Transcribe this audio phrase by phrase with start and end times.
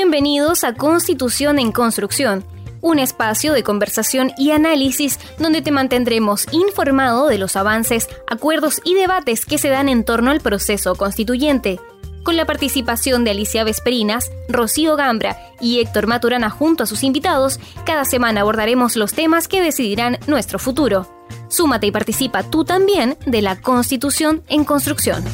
[0.00, 2.44] Bienvenidos a Constitución en Construcción,
[2.80, 8.94] un espacio de conversación y análisis donde te mantendremos informado de los avances, acuerdos y
[8.94, 11.80] debates que se dan en torno al proceso constituyente.
[12.22, 17.58] Con la participación de Alicia Vesperinas, Rocío Gambra y Héctor Maturana junto a sus invitados,
[17.84, 21.12] cada semana abordaremos los temas que decidirán nuestro futuro.
[21.48, 25.24] Súmate y participa tú también de la Constitución en Construcción.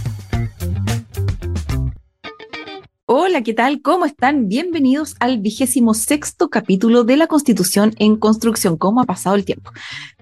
[3.07, 3.83] Hola, ¿qué tal?
[3.83, 4.49] ¿Cómo están?
[4.49, 8.79] Bienvenidos al vigésimo sexto capítulo de la Constitución en Construcción.
[8.79, 9.73] ¿Cómo ha pasado el tiempo?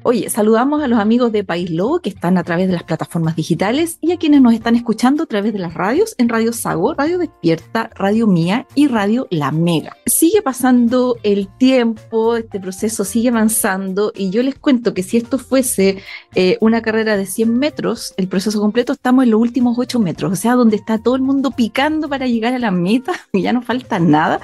[0.05, 3.37] Oye, saludamos a los amigos de País Lobo que están a través de las plataformas
[3.37, 6.95] digitales y a quienes nos están escuchando a través de las radios en Radio Sago,
[6.95, 9.97] Radio Despierta, Radio Mía y Radio La Mega.
[10.06, 15.38] Sigue pasando el tiempo, este proceso sigue avanzando y yo les cuento que si esto
[15.38, 15.98] fuese
[16.34, 20.33] eh, una carrera de 100 metros, el proceso completo estamos en los últimos 8 metros,
[20.33, 23.53] o sea, donde está todo el mundo picando para llegar a la meta y ya
[23.53, 24.41] no falta nada.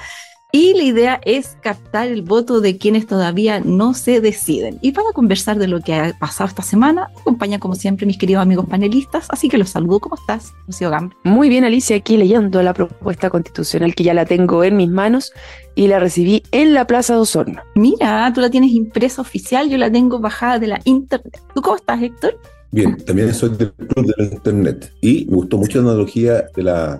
[0.51, 4.79] Y la idea es captar el voto de quienes todavía no se deciden.
[4.81, 8.41] Y para conversar de lo que ha pasado esta semana, acompaña como siempre mis queridos
[8.41, 9.99] amigos panelistas, así que los saludo.
[9.99, 11.15] ¿Cómo estás, Lucio Gamble?
[11.23, 15.33] Muy bien, Alicia, aquí leyendo la propuesta constitucional que ya la tengo en mis manos
[15.75, 17.61] y la recibí en la Plaza de Osorno.
[17.75, 21.43] Mira, tú la tienes impresa oficial, yo la tengo bajada de la internet.
[21.53, 22.39] ¿Tú cómo estás, Héctor?
[22.71, 26.63] Bien, también soy del club de la internet y me gustó mucho la analogía de
[26.63, 26.99] la,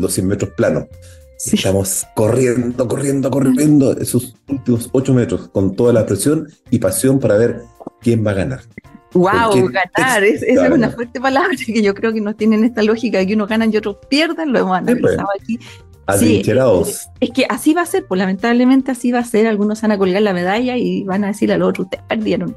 [0.00, 0.86] los 100 metros planos
[1.38, 7.36] Estamos corriendo, corriendo, corriendo esos últimos ocho metros con toda la presión y pasión para
[7.36, 7.62] ver
[8.00, 8.60] quién va a ganar.
[9.12, 9.70] ¡Wow!
[9.70, 13.18] Ganar, es, esa es una fuerte palabra que yo creo que no tienen esta lógica
[13.18, 15.18] de que unos ganan y otros pierden, lo hemos pues.
[15.18, 15.28] analizado
[16.08, 16.52] aquí Sí,
[17.20, 19.46] es que así va a ser, pues lamentablemente así va a ser.
[19.46, 22.56] Algunos van a colgar la medalla y van a decir al otro, ustedes perdieron.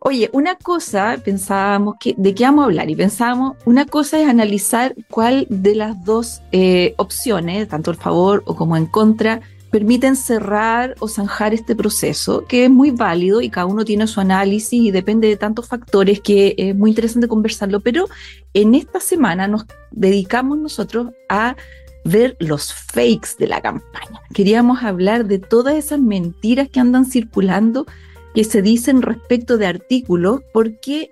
[0.00, 2.90] Oye, una cosa, pensábamos que, ¿de qué vamos a hablar?
[2.90, 8.42] Y pensábamos, una cosa es analizar cuál de las dos eh, opciones, tanto el favor
[8.46, 9.40] o como en contra,
[9.74, 14.20] permiten cerrar o zanjar este proceso, que es muy válido y cada uno tiene su
[14.20, 18.06] análisis y depende de tantos factores que es muy interesante conversarlo, pero
[18.52, 21.56] en esta semana nos dedicamos nosotros a
[22.04, 24.20] ver los fakes de la campaña.
[24.32, 27.86] Queríamos hablar de todas esas mentiras que andan circulando
[28.34, 30.40] que se dicen respecto de artículos,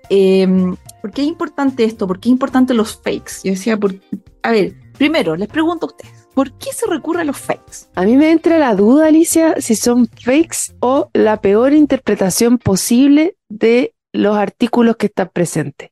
[0.09, 2.05] em, ¿por qué es importante esto?
[2.05, 3.41] ¿Por qué es importante los fakes?
[3.43, 3.95] Yo decía, por,
[4.41, 7.87] a ver, primero, les pregunto a ustedes, ¿por qué se recurre a los fakes?
[7.95, 13.37] A mí me entra la duda, Alicia, si son fakes o la peor interpretación posible
[13.47, 15.91] de los artículos que están presentes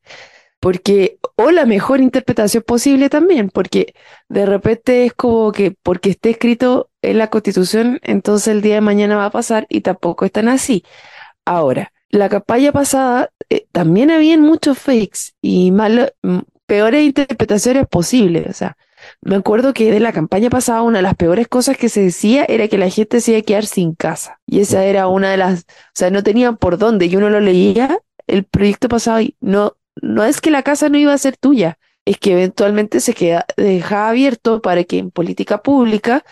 [0.61, 3.94] porque, o la mejor interpretación posible también, porque
[4.29, 8.81] de repente es como que porque esté escrito en la constitución, entonces el día de
[8.81, 10.84] mañana va a pasar y tampoco están así.
[11.46, 15.74] Ahora, la campaña pasada eh, también habían muchos fakes y
[16.66, 18.78] peores interpretaciones posibles, o sea,
[19.22, 22.46] me acuerdo que de la campaña pasada una de las peores cosas que se decía
[22.47, 24.40] era que la gente se iba a quedar sin casa.
[24.46, 27.06] Y esa era una de las, o sea, no tenían por dónde.
[27.06, 30.97] Y uno lo leía el proyecto pasado y no, no es que la casa no
[30.97, 35.62] iba a ser tuya, es que eventualmente se queda, dejaba abierto para que en política
[35.62, 36.24] pública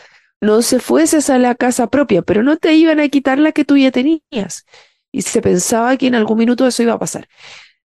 [0.41, 3.65] no se fueses a la casa propia, pero no te iban a quitar la que
[3.65, 4.65] tú ya tenías.
[5.11, 7.27] Y se pensaba que en algún minuto eso iba a pasar.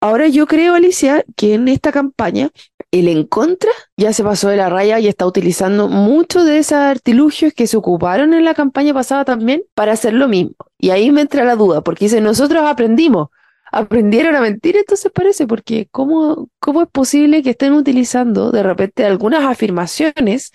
[0.02, 2.52] Ahora yo creo, Alicia, que en esta campaña
[2.92, 6.74] el en contra ya se pasó de la raya y está utilizando muchos de esos
[6.74, 10.56] artilugios que se ocuparon en la campaña pasada también para hacer lo mismo.
[10.78, 13.30] Y ahí me entra la duda, porque dice, nosotros aprendimos,
[13.74, 19.04] aprendieron a mentir, entonces parece, porque ¿cómo, ¿cómo es posible que estén utilizando de repente
[19.04, 20.52] algunas afirmaciones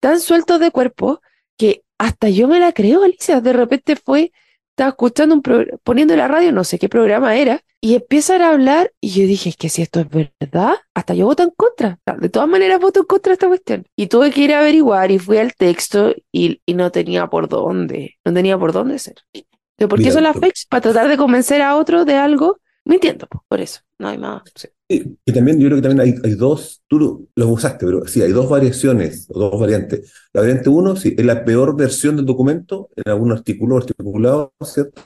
[0.00, 1.20] tan sueltos de cuerpo
[1.58, 4.32] que hasta yo me la creo, Alicia, de repente fue,
[4.70, 5.42] estaba escuchando un
[5.82, 9.50] poniendo la radio, no sé qué programa era, y empiezan a hablar, y yo dije,
[9.50, 11.98] es que si esto es verdad, hasta yo voto en contra.
[12.20, 13.86] De todas maneras voto en contra de esta cuestión.
[13.96, 17.48] Y tuve que ir a averiguar y fui al texto y, y no tenía por
[17.48, 19.16] dónde, no tenía por dónde ser.
[19.88, 20.62] ¿Por qué son las fakes?
[20.68, 24.42] Para tratar de convencer a otro de algo, mintiendo, por eso, no hay más.
[24.88, 28.32] Y, también yo creo que también hay, hay dos, tú lo, usaste, pero sí, hay
[28.32, 30.12] dos variaciones, o dos variantes.
[30.32, 35.02] La variante uno, sí, es la peor versión del documento en algún artículo articulado, ¿cierto?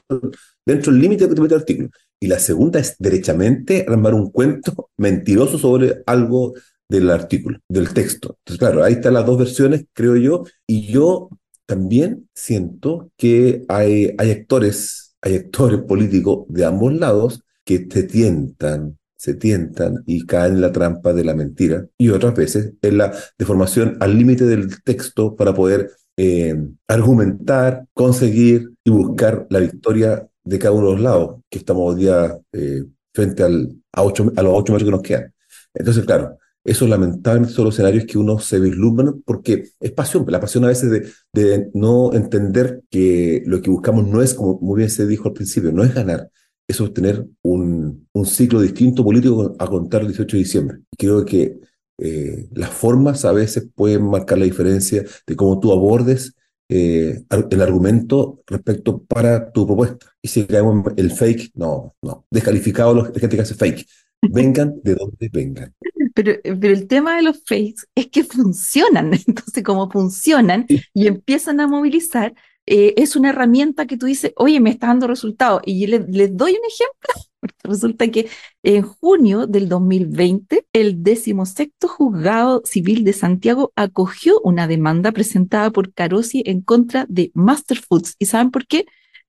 [0.64, 1.90] Dentro del límite que te mete el artículo.
[2.18, 6.54] Y la segunda es derechamente armar un cuento mentiroso sobre algo
[6.88, 8.38] del artículo, del texto.
[8.38, 11.28] Entonces, claro, ahí están las dos versiones, creo yo, y yo
[11.66, 18.98] también siento que hay, hay actores, hay actores políticos de ambos lados que se tientan,
[19.16, 23.12] se tientan y caen en la trampa de la mentira y otras veces en la
[23.38, 26.56] deformación al límite del texto para poder eh,
[26.88, 32.02] argumentar, conseguir y buscar la victoria de cada uno de los lados que estamos hoy
[32.02, 35.34] día eh, frente al, a, ocho, a los ocho metros que nos quedan.
[35.74, 40.40] Entonces, claro, Esos lamentablemente son los escenarios que uno se vislumbra porque es pasión, la
[40.40, 44.78] pasión a veces de, de no entender que lo que buscamos no es, como muy
[44.78, 46.30] bien se dijo al principio, no es ganar,
[46.68, 50.78] es obtener un, un ciclo distinto político a contar el 18 de diciembre.
[50.98, 51.58] Creo que
[51.98, 56.34] eh, las formas a veces pueden marcar la diferencia de cómo tú abordes
[56.68, 60.06] eh, el argumento respecto para tu propuesta.
[60.20, 63.86] Y si caemos el fake, no, no, descalificado la gente que hace fake.
[64.30, 65.74] Vengan de donde vengan.
[66.16, 69.12] Pero, pero el tema de los fakes es que funcionan.
[69.26, 72.34] Entonces, como funcionan y empiezan a movilizar,
[72.64, 75.60] eh, es una herramienta que tú dices, oye, me está dando resultados.
[75.66, 77.28] Y les le doy un ejemplo.
[77.62, 78.28] Resulta que
[78.62, 85.92] en junio del 2020, el decimosexto juzgado civil de Santiago acogió una demanda presentada por
[85.92, 88.16] Carosi en contra de Master Foods.
[88.18, 88.86] ¿Y saben por qué?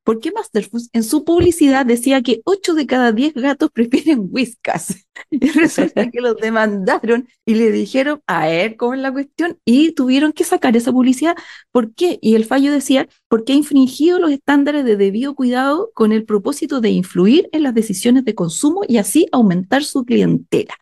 [0.07, 5.06] ¿Por qué Masterfoods en su publicidad decía que 8 de cada 10 gatos prefieren whiskas?
[5.30, 9.92] Y resulta que los demandaron y le dijeron, a ver cómo es la cuestión, y
[9.92, 11.36] tuvieron que sacar esa publicidad.
[11.74, 12.19] ¿Por qué?
[12.21, 16.80] Y el fallo decía, porque ha infringido los estándares de debido cuidado con el propósito
[16.80, 20.74] de influir en las decisiones de consumo y así aumentar su clientela.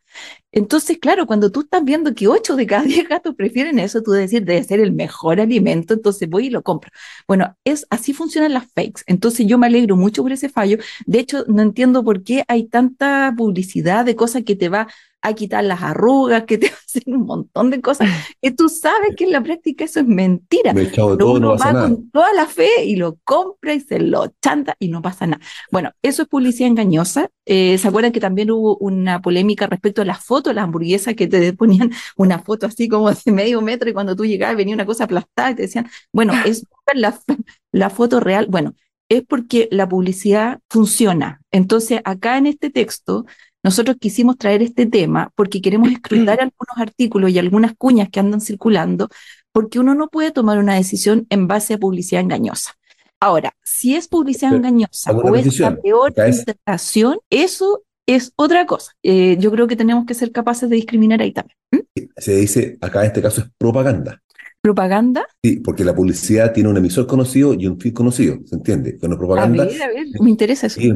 [0.51, 4.11] Entonces, claro, cuando tú estás viendo que 8 de cada 10 gatos prefieren eso, tú
[4.11, 6.91] decir, debe ser el mejor alimento, entonces voy y lo compro.
[7.27, 9.03] Bueno, es así funcionan las fakes.
[9.07, 10.77] Entonces yo me alegro mucho por ese fallo.
[11.05, 14.87] De hecho, no entiendo por qué hay tanta publicidad de cosas que te va
[15.27, 18.09] a quitar las arrugas, que te hacen un montón de cosas,
[18.41, 20.73] que tú sabes que en la práctica eso es mentira.
[20.73, 24.89] Pero uno va con toda la fe y lo compra y se lo chanta y
[24.89, 25.41] no pasa nada.
[25.71, 27.29] Bueno, eso es publicidad engañosa.
[27.45, 31.27] Eh, ¿Se acuerdan que también hubo una polémica respecto a las fotos, las hamburguesas que
[31.27, 34.85] te ponían una foto así como de medio metro y cuando tú llegabas venía una
[34.85, 37.19] cosa aplastada y te decían, bueno, es la,
[37.71, 38.47] la foto real.
[38.49, 38.75] Bueno,
[39.09, 41.41] es porque la publicidad funciona.
[41.51, 43.25] Entonces, acá en este texto
[43.65, 48.39] nosotros quisimos traer este tema porque queremos escrutar algunos artículos y algunas cuñas que andan
[48.39, 49.09] circulando,
[49.51, 52.75] porque uno no puede tomar una decisión en base a publicidad engañosa.
[53.19, 58.91] Ahora, si es publicidad engañosa o es la peor interpretación, eso es otra cosa.
[59.01, 61.57] Eh, yo creo que tenemos que ser capaces de discriminar ahí también.
[62.17, 64.21] Se dice, acá en este caso es propaganda
[64.65, 65.27] propaganda?
[65.43, 68.97] Sí, porque la publicidad tiene un emisor conocido y un fin conocido, ¿se entiende?
[68.97, 69.61] Con la propaganda.
[69.61, 70.81] A ver, a ver, me interesa eso.
[70.81, 70.91] Sí,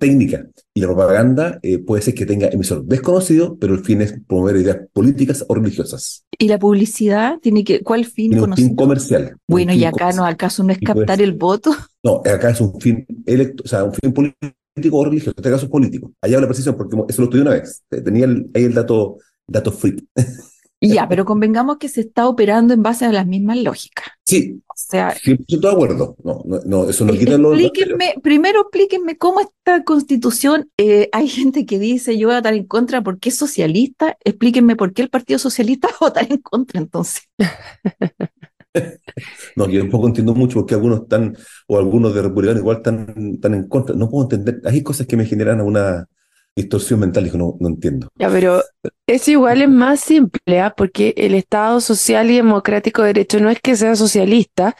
[0.00, 0.44] técnica.
[0.74, 4.56] Y la propaganda eh, puede ser que tenga emisor desconocido, pero el fin es promover
[4.56, 6.24] ideas políticas o religiosas.
[6.36, 9.36] ¿Y la publicidad tiene que, cuál fin tiene Un fin comercial.
[9.46, 11.70] Bueno, y acá no, acaso no es captar el voto.
[12.02, 15.50] No, acá es un fin electo, o sea, un fin político o religioso, en este
[15.50, 16.12] caso es político.
[16.20, 17.82] Allá la precisión, porque eso lo estudié una vez.
[17.88, 19.16] Tenía ahí el dato,
[19.48, 20.06] dato free.
[20.88, 24.06] Ya, pero convengamos que se está operando en base a las mismas lógicas.
[24.24, 26.16] Sí, o sea, estoy de acuerdo.
[26.24, 31.28] No, no, no eso no quita lo explíquenme, Primero explíquenme cómo esta constitución, eh, hay
[31.28, 35.02] gente que dice yo voy a votar en contra porque es socialista, explíquenme por qué
[35.02, 37.28] el Partido Socialista va a votar en contra entonces.
[39.56, 43.54] no, yo tampoco entiendo mucho porque algunos están, o algunos de republicanos igual están, están
[43.54, 43.94] en contra.
[43.94, 46.06] No puedo entender, hay cosas que me generan una
[46.56, 48.08] distorsión mental, dijo, no, no entiendo.
[48.16, 48.62] Ya, pero
[49.06, 50.74] eso igual es más simple, ¿ah?
[50.76, 54.76] porque el Estado social y democrático de derecho no es que sea socialista,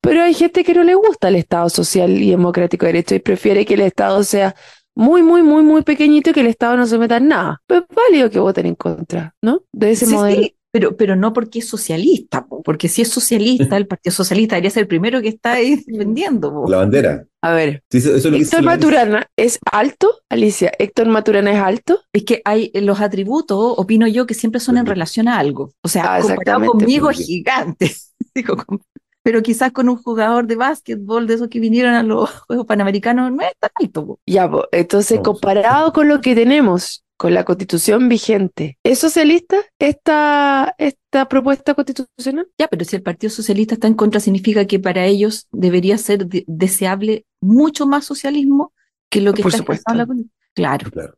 [0.00, 3.20] pero hay gente que no le gusta el Estado social y democrático de derecho y
[3.20, 4.54] prefiere que el Estado sea
[4.94, 7.62] muy, muy, muy, muy pequeñito y que el Estado no se meta en nada.
[7.66, 9.62] Pues es válido que voten en contra, ¿no?
[9.72, 10.46] De ese modelo.
[10.74, 14.80] Pero, pero no porque es socialista, porque si es socialista, el Partido Socialista debería ser
[14.80, 16.64] el primero que está ahí defendiendo.
[16.66, 17.24] La bandera.
[17.42, 20.72] A ver, Héctor Maturana es alto, Alicia.
[20.76, 22.00] Héctor Maturana es alto.
[22.12, 25.72] Es que hay los atributos, opino yo, que siempre son en relación a algo.
[25.80, 27.94] O sea, ah, comparado conmigo es gigante.
[29.22, 33.30] pero quizás con un jugador de básquetbol de esos que vinieron a los Juegos Panamericanos
[33.30, 34.18] no es tan alto.
[34.26, 38.78] Ya, entonces comparado con lo que tenemos, con la constitución vigente.
[38.82, 42.48] ¿Es socialista esta, esta propuesta constitucional?
[42.58, 46.26] Ya, pero si el Partido Socialista está en contra, significa que para ellos debería ser
[46.26, 48.72] deseable mucho más socialismo
[49.10, 50.30] que lo que está la constitución.
[50.54, 50.90] Claro.
[50.90, 51.14] claro.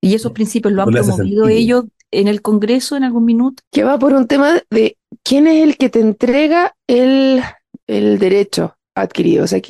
[0.00, 3.62] Y esos principios lo han promovido ellos en el Congreso en algún minuto.
[3.72, 7.42] Que va por un tema de quién es el que te entrega el,
[7.86, 9.44] el derecho adquirido.
[9.44, 9.60] O sea,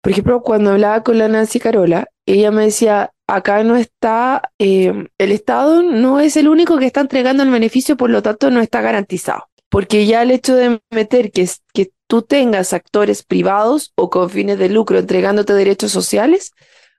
[0.00, 5.08] por ejemplo, cuando hablaba con la Nancy Carola, ella me decía, acá no está, eh,
[5.18, 8.60] el Estado no es el único que está entregando el beneficio, por lo tanto no
[8.60, 9.48] está garantizado.
[9.68, 14.58] Porque ya el hecho de meter que, que tú tengas actores privados o con fines
[14.58, 16.52] de lucro entregándote derechos sociales,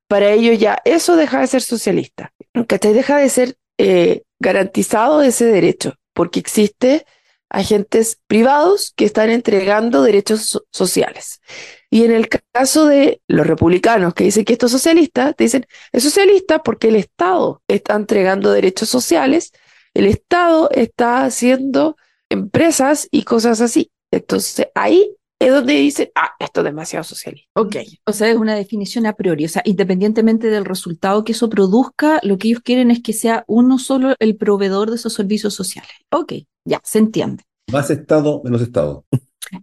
[0.07, 2.33] para ello ya eso deja de ser socialista.
[2.67, 7.05] te Deja de ser eh, garantizado ese derecho, porque existe
[7.49, 11.41] agentes privados que están entregando derechos sociales.
[11.89, 15.65] Y en el caso de los republicanos que dicen que esto es socialista, te dicen,
[15.91, 19.51] es socialista porque el Estado está entregando derechos sociales
[19.93, 21.95] El Estado está haciendo
[22.29, 23.91] empresas y cosas así.
[24.11, 27.49] Entonces ahí es donde dicen, ah, esto es demasiado socialista.
[27.55, 31.49] Ok, o sea, es una definición a priori, o sea, independientemente del resultado que eso
[31.49, 35.53] produzca, lo que ellos quieren es que sea uno solo el proveedor de esos servicios
[35.53, 35.91] sociales.
[36.11, 36.33] Ok,
[36.65, 37.43] ya, se entiende.
[37.71, 39.05] Más Estado, menos Estado.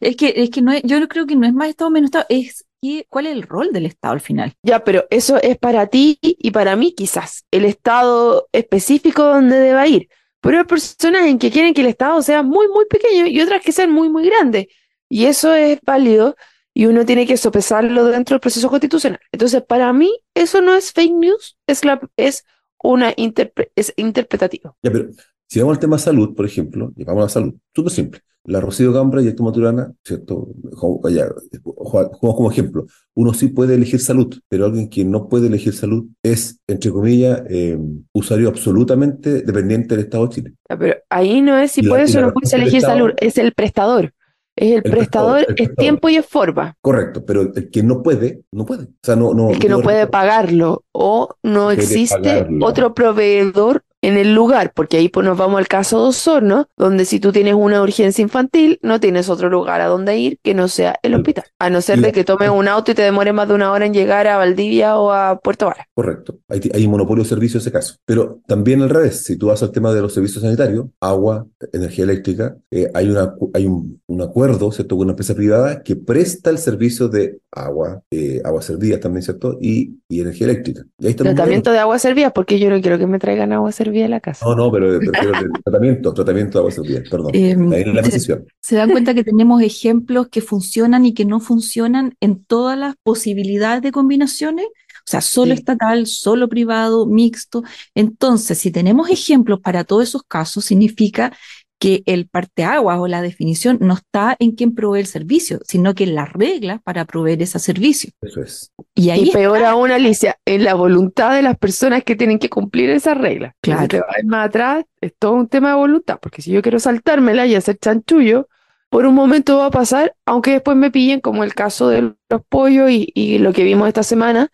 [0.00, 2.09] Es que, es que no es, yo no creo que no es más Estado, menos
[2.09, 4.55] Estado, es que, cuál es el rol del Estado al final.
[4.62, 9.87] Ya, pero eso es para ti y para mí quizás, el Estado específico donde deba
[9.87, 10.09] ir.
[10.41, 13.62] Pero hay personas en que quieren que el Estado sea muy, muy pequeño y otras
[13.62, 14.67] que sean muy, muy grandes.
[15.09, 16.37] Y eso es válido
[16.75, 19.19] y uno tiene que sopesarlo dentro del proceso constitucional.
[19.33, 22.45] Entonces, para mí, eso no es fake news, es, la, es
[22.83, 24.76] una interpre- es interpretativo.
[24.83, 25.09] Ya, pero
[25.49, 28.21] si vamos al tema salud, por ejemplo, y vamos a la salud, súper simple.
[28.45, 30.49] La Rocío Gambra y Héctor Maturana, ¿cierto?
[30.73, 32.87] Jugamos como ejemplo.
[33.15, 37.43] Uno sí puede elegir salud, pero alguien que no puede elegir salud es, entre comillas,
[37.49, 37.79] eh,
[38.12, 40.53] usuario absolutamente dependiente del Estado de Chile.
[40.69, 43.53] Pero ahí no es si la- puedes o no puedes elegir Estado- salud, es el
[43.53, 44.12] prestador.
[44.59, 45.76] Es el, El prestador, es prestador.
[45.76, 46.75] tiempo y es forma.
[46.81, 48.85] Correcto, pero el que no puede, no puede.
[48.85, 52.65] O sea, no, no, El que no puede pagarlo o no existe pagarlo.
[52.67, 57.05] otro proveedor en el lugar, porque ahí pues nos vamos al caso de Osorno, donde
[57.05, 60.69] si tú tienes una urgencia infantil, no tienes otro lugar a donde ir que no
[60.69, 63.49] sea el hospital, a no ser de que tomes un auto y te demore más
[63.49, 65.87] de una hora en llegar a Valdivia o a Puerto Vara.
[65.95, 66.38] Correcto.
[66.49, 67.95] Hay, hay un monopolio de servicios en ese caso.
[68.05, 72.05] Pero también al revés, si tú vas al tema de los servicios sanitarios, agua, energía
[72.05, 76.50] eléctrica, eh, hay, una, hay un, un acuerdo, ¿cierto?, con una empresa privada que presta
[76.50, 80.83] el servicio de agua, eh, aguas servidas también, ¿cierto?, y, y energía eléctrica.
[80.99, 83.53] Y ahí está el Tratamiento de agua servida, porque yo no quiero que me traigan
[83.53, 84.45] agua servida a la casa.
[84.47, 84.99] No, no, pero,
[85.64, 87.31] tratamiento, tratamiento de agua perdón.
[87.35, 88.11] Eh, Ahí en la sí.
[88.11, 88.47] precisión.
[88.61, 92.95] Se dan cuenta que tenemos ejemplos que funcionan y que no funcionan en todas las
[93.02, 94.66] posibilidades de combinaciones.
[94.66, 95.59] O sea, solo Sí.
[95.61, 97.62] estatal, solo privado, mixto.
[97.95, 101.33] Entonces, si tenemos ejemplos para todos esos casos, significa
[101.78, 106.04] que el parteaguas o la definición no está en quién provee el servicio, sino que
[106.04, 108.11] en las reglas para proveer ese servicio.
[108.23, 108.73] Eso es.
[108.95, 112.49] Y ahí Y peor aún, Alicia, en la voluntad de las personas que tienen que
[112.49, 113.54] cumplir esas reglas.
[113.61, 113.83] Claro.
[113.83, 116.78] Si te vas más atrás, es todo un tema de voluntad, porque si yo quiero
[116.78, 118.49] saltármela y hacer chanchullo,
[118.88, 122.42] por un momento va a pasar, aunque después me pillen, como el caso de los
[122.49, 124.50] pollos y, y lo que vimos esta semana,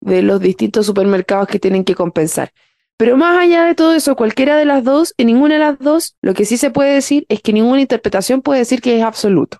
[0.00, 2.52] de los distintos supermercados que tienen que compensar.
[2.96, 6.16] Pero más allá de todo eso, cualquiera de las dos, en ninguna de las dos,
[6.22, 9.58] lo que sí se puede decir es que ninguna interpretación puede decir que es absoluto.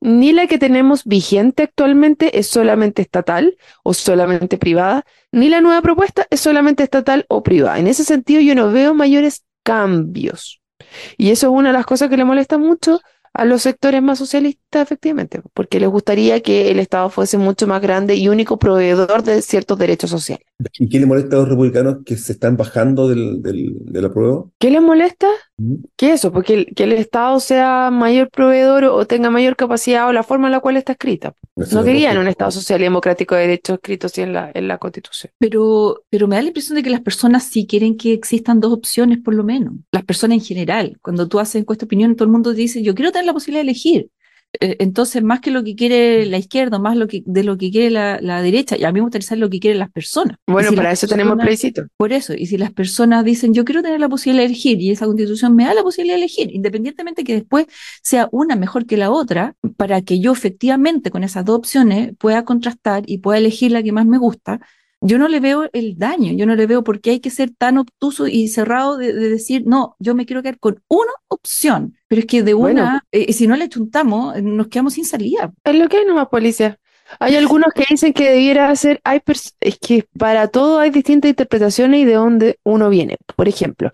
[0.00, 5.82] Ni la que tenemos vigente actualmente es solamente estatal o solamente privada, ni la nueva
[5.82, 7.80] propuesta es solamente estatal o privada.
[7.80, 10.60] En ese sentido, yo no veo mayores cambios.
[11.16, 13.00] Y eso es una de las cosas que le molesta mucho
[13.34, 17.80] a los sectores más socialistas, efectivamente, porque les gustaría que el Estado fuese mucho más
[17.80, 20.46] grande y único proveedor de ciertos derechos sociales.
[20.78, 24.52] ¿Y qué le molesta a los republicanos que se están bajando del, del, del apruebo?
[24.58, 25.28] ¿Qué les molesta?
[25.96, 26.32] ¿Qué eso?
[26.32, 30.48] Porque el, que el Estado sea mayor proveedor o tenga mayor capacidad o la forma
[30.48, 31.34] en la cual está escrita.
[31.56, 35.32] No querían un Estado social y democrático de derechos escritos en la, en la Constitución.
[35.38, 38.72] Pero, pero me da la impresión de que las personas sí quieren que existan dos
[38.72, 39.74] opciones, por lo menos.
[39.92, 40.98] Las personas en general.
[41.02, 43.60] Cuando tú haces encuesta de opinión, todo el mundo dice, yo quiero tener la posibilidad
[43.60, 44.10] de elegir.
[44.60, 47.70] Eh, Entonces, más que lo que quiere la izquierda, más lo que, de lo que
[47.70, 50.36] quiere la, la derecha, y a mí me gustaría saber lo que quieren las personas.
[50.46, 51.86] Bueno, si para eso tenemos plebiscito.
[51.96, 54.90] Por eso, y si las personas dicen, yo quiero tener la posibilidad de elegir, y
[54.90, 57.66] esa constitución me da la posibilidad de elegir, independientemente que después
[58.02, 62.44] sea una mejor que la otra, para que yo efectivamente con esas dos opciones pueda
[62.44, 64.60] contrastar y pueda elegir la que más me gusta,
[65.02, 67.50] yo no le veo el daño, yo no le veo por qué hay que ser
[67.56, 71.94] tan obtuso y cerrado de, de decir, no, yo me quiero quedar con una opción,
[72.08, 72.82] pero es que de Bueno.
[72.82, 75.52] una, eh, si no le chuntamos, eh, nos quedamos sin salida.
[75.64, 76.78] Es lo que hay nomás, policía.
[77.20, 79.20] Hay algunos que dicen que debiera ser, hay
[79.60, 83.18] es que para todo hay distintas interpretaciones y de dónde uno viene.
[83.36, 83.92] Por ejemplo,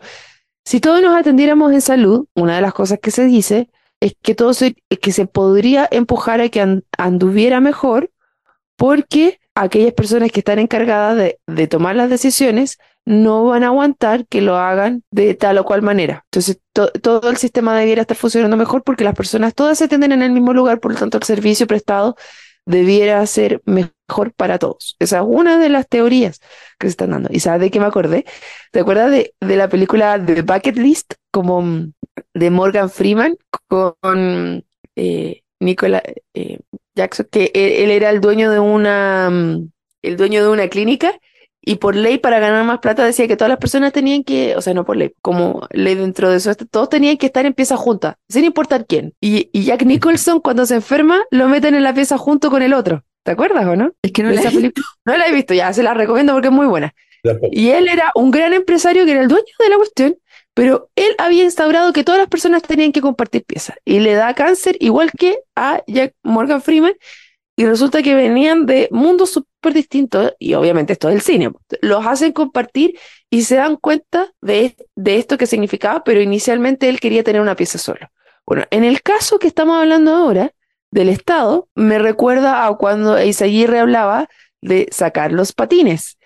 [0.64, 4.34] si todos nos atendiéramos en salud, una de las cosas que se dice es que
[4.36, 8.10] todo se, que se podría empujar a que an- anduviera mejor
[8.76, 14.40] porque aquellas personas que están encargadas de, tomar las decisiones no van a aguantar que
[14.42, 16.24] lo hagan de tal o cual manera.
[16.26, 20.12] Entonces, to- todo el sistema debiera estar funcionando mejor porque las personas todas se atienden
[20.12, 22.16] en el mismo lugar, por lo tanto, el servicio prestado
[22.66, 24.96] debiera ser mejor para todos.
[24.98, 26.40] Esa es una de las teorías
[26.78, 27.30] que se están dando.
[27.32, 28.26] ¿Y sabes de qué me acordé?
[28.72, 31.92] ¿Te acuerdas de, la película The Bucket List, como mm,
[32.34, 33.36] de Morgan Freeman
[33.68, 34.64] con
[34.96, 35.42] eh,
[36.34, 36.58] eh,
[36.98, 39.70] Jackson, que él, él era el dueño de una, mm,
[40.02, 41.18] el dueño de una clínica
[41.60, 44.62] y por ley para ganar más plata decía que todas las personas tenían que, o
[44.62, 47.76] sea, no por ley, como ley dentro de eso, todos tenían que estar en pieza
[47.76, 49.12] junta, sin importar quién.
[49.20, 52.72] Y, y Jack Nicholson cuando se enferma lo meten en la pieza junto con el
[52.72, 53.04] otro.
[53.22, 53.92] ¿Te acuerdas o no?
[54.00, 54.86] Es que no la esa película.
[55.04, 56.94] No la he visto, ya se la recomiendo porque es muy buena.
[57.50, 60.16] Y él era un gran empresario que era el dueño de la cuestión,
[60.58, 64.34] Pero él había instaurado que todas las personas tenían que compartir piezas y le da
[64.34, 66.94] cáncer igual que a Jack Morgan Freeman
[67.54, 71.52] y resulta que venían de mundos súper distintos y obviamente esto es el cine.
[71.80, 72.98] Los hacen compartir
[73.30, 77.54] y se dan cuenta de, de esto que significaba, pero inicialmente él quería tener una
[77.54, 78.08] pieza solo.
[78.44, 80.50] Bueno, en el caso que estamos hablando ahora
[80.90, 84.28] del Estado, me recuerda a cuando Isaguirre hablaba
[84.60, 86.18] de sacar los patines,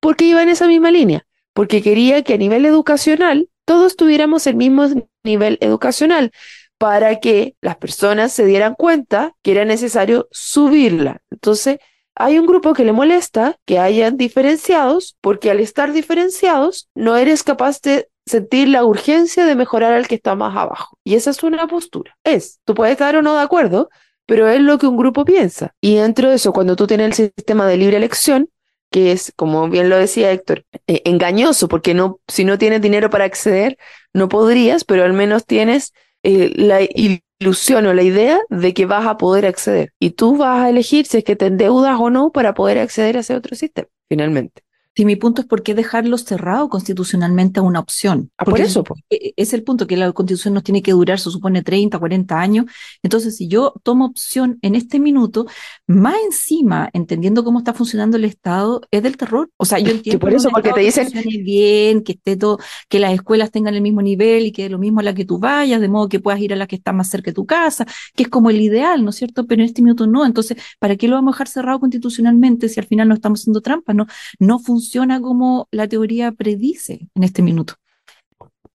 [0.00, 4.56] porque iba en esa misma línea, porque quería que a nivel educacional todos tuviéramos el
[4.56, 4.86] mismo
[5.22, 6.32] nivel educacional
[6.78, 11.20] para que las personas se dieran cuenta que era necesario subirla.
[11.30, 11.76] Entonces,
[12.14, 17.42] hay un grupo que le molesta que hayan diferenciados, porque al estar diferenciados no eres
[17.42, 20.96] capaz de sentir la urgencia de mejorar al que está más abajo.
[21.04, 22.16] Y esa es una postura.
[22.24, 23.90] Es, tú puedes estar o no de acuerdo,
[24.24, 25.74] pero es lo que un grupo piensa.
[25.82, 28.48] Y dentro de eso, cuando tú tienes el sistema de libre elección,
[28.90, 33.10] que es, como bien lo decía Héctor, eh, engañoso, porque no, si no tienes dinero
[33.10, 33.78] para acceder,
[34.12, 35.92] no podrías, pero al menos tienes
[36.22, 39.92] eh, la ilusión o la idea de que vas a poder acceder.
[39.98, 43.16] Y tú vas a elegir si es que te endeudas o no para poder acceder
[43.16, 44.62] a ese otro sistema, finalmente.
[44.98, 48.32] Si mi punto es por qué dejarlo cerrado constitucionalmente a una opción.
[48.36, 48.82] Ah, por eso.
[49.08, 52.40] E, es el punto que la constitución nos tiene que durar, se supone, 30, 40
[52.40, 52.66] años.
[53.04, 55.46] Entonces, si yo tomo opción en este minuto,
[55.86, 59.48] más encima, entendiendo cómo está funcionando el Estado, es del terror.
[59.56, 62.58] O sea, yo entiendo que por eso, porque te dicen que bien, que esté todo,
[62.88, 65.38] que las escuelas tengan el mismo nivel y que lo mismo a la que tú
[65.38, 67.86] vayas, de modo que puedas ir a la que está más cerca de tu casa,
[68.16, 69.46] que es como el ideal, ¿no es cierto?
[69.46, 70.26] Pero en este minuto no.
[70.26, 73.60] Entonces, ¿para qué lo vamos a dejar cerrado constitucionalmente si al final no estamos haciendo
[73.60, 73.94] trampa?
[73.94, 74.08] No,
[74.40, 74.87] no funciona
[75.22, 77.74] como la teoría predice en este minuto.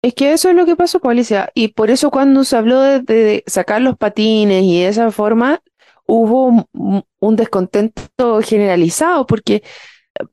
[0.01, 3.43] Es que eso es lo que pasó, Alicia, y por eso cuando se habló de,
[3.47, 5.61] sacar los patines y de esa forma,
[6.05, 9.63] hubo un, descontento generalizado, porque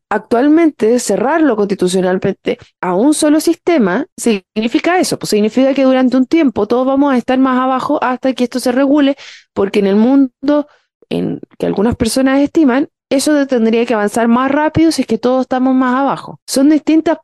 [0.09, 6.67] actualmente cerrarlo constitucionalmente a un solo sistema significa eso, pues significa que durante un tiempo
[6.67, 9.17] todos vamos a estar más abajo hasta que esto se regule,
[9.55, 10.67] porque en el mundo
[11.09, 15.43] en que algunas personas estiman, eso tendría que avanzar más rápido si es que todos
[15.43, 16.41] estamos más abajo.
[16.47, 17.19] Son distintas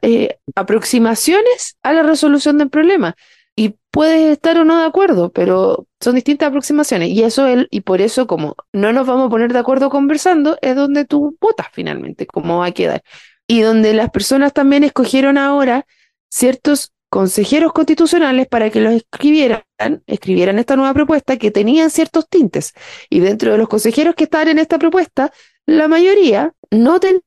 [0.00, 3.14] eh, aproximaciones a la resolución del problema.
[3.54, 7.10] Y puedes estar o no de acuerdo, pero son distintas aproximaciones.
[7.10, 10.74] Y eso y por eso, como no nos vamos a poner de acuerdo conversando, es
[10.76, 13.02] donde tú votas finalmente, cómo va a quedar.
[13.46, 15.86] Y donde las personas también escogieron ahora
[16.30, 19.62] ciertos consejeros constitucionales para que los escribieran,
[20.06, 22.72] escribieran esta nueva propuesta que tenían ciertos tintes.
[23.10, 25.30] Y dentro de los consejeros que estaban en esta propuesta,
[25.66, 27.20] la mayoría no tenía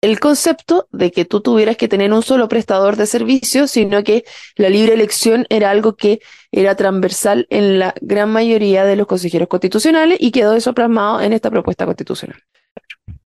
[0.00, 4.24] el concepto de que tú tuvieras que tener un solo prestador de servicios, sino que
[4.56, 6.20] la libre elección era algo que
[6.50, 11.34] era transversal en la gran mayoría de los consejeros constitucionales y quedó eso plasmado en
[11.34, 12.42] esta propuesta constitucional.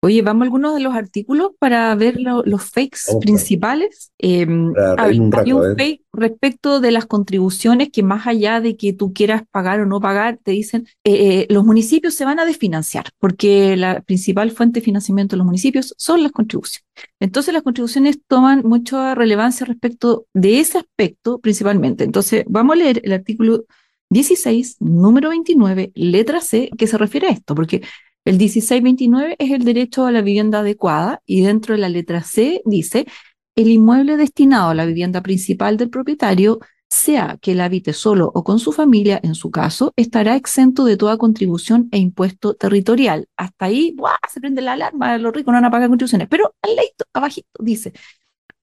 [0.03, 4.13] Oye, vamos a algunos de los artículos para ver los fakes principales.
[4.17, 5.31] Em, hay un,
[5.77, 10.01] fake respecto de las contribuciones que más allá de que tú quieras pagar o no
[10.01, 14.81] pagar, te dicen, eh, eh, los municipios se van a desfinanciar, porque la principal fuente
[14.81, 16.87] de financiamiento de los municipios son las contribuciones.
[17.21, 22.05] Entonces las contribuciones toman mucha relevancia respecto de ese aspecto principalmente.
[22.05, 23.65] Entonces vamos a leer el artículo
[24.09, 27.83] 16, número 29, letra C, que se refiere a esto, porque
[28.25, 32.63] el 1629 es el derecho a la vivienda adecuada y dentro de la letra C
[32.65, 33.07] dice,
[33.57, 38.43] el inmueble destinado a la vivienda principal del propietario, sea que la habite solo o
[38.43, 43.29] con su familia, en su caso, estará exento de toda contribución e impuesto territorial.
[43.37, 43.95] Hasta ahí,
[44.29, 46.29] se prende la alarma, los ricos no van a pagar contribuciones.
[46.29, 47.93] Pero al leito, abajito, dice,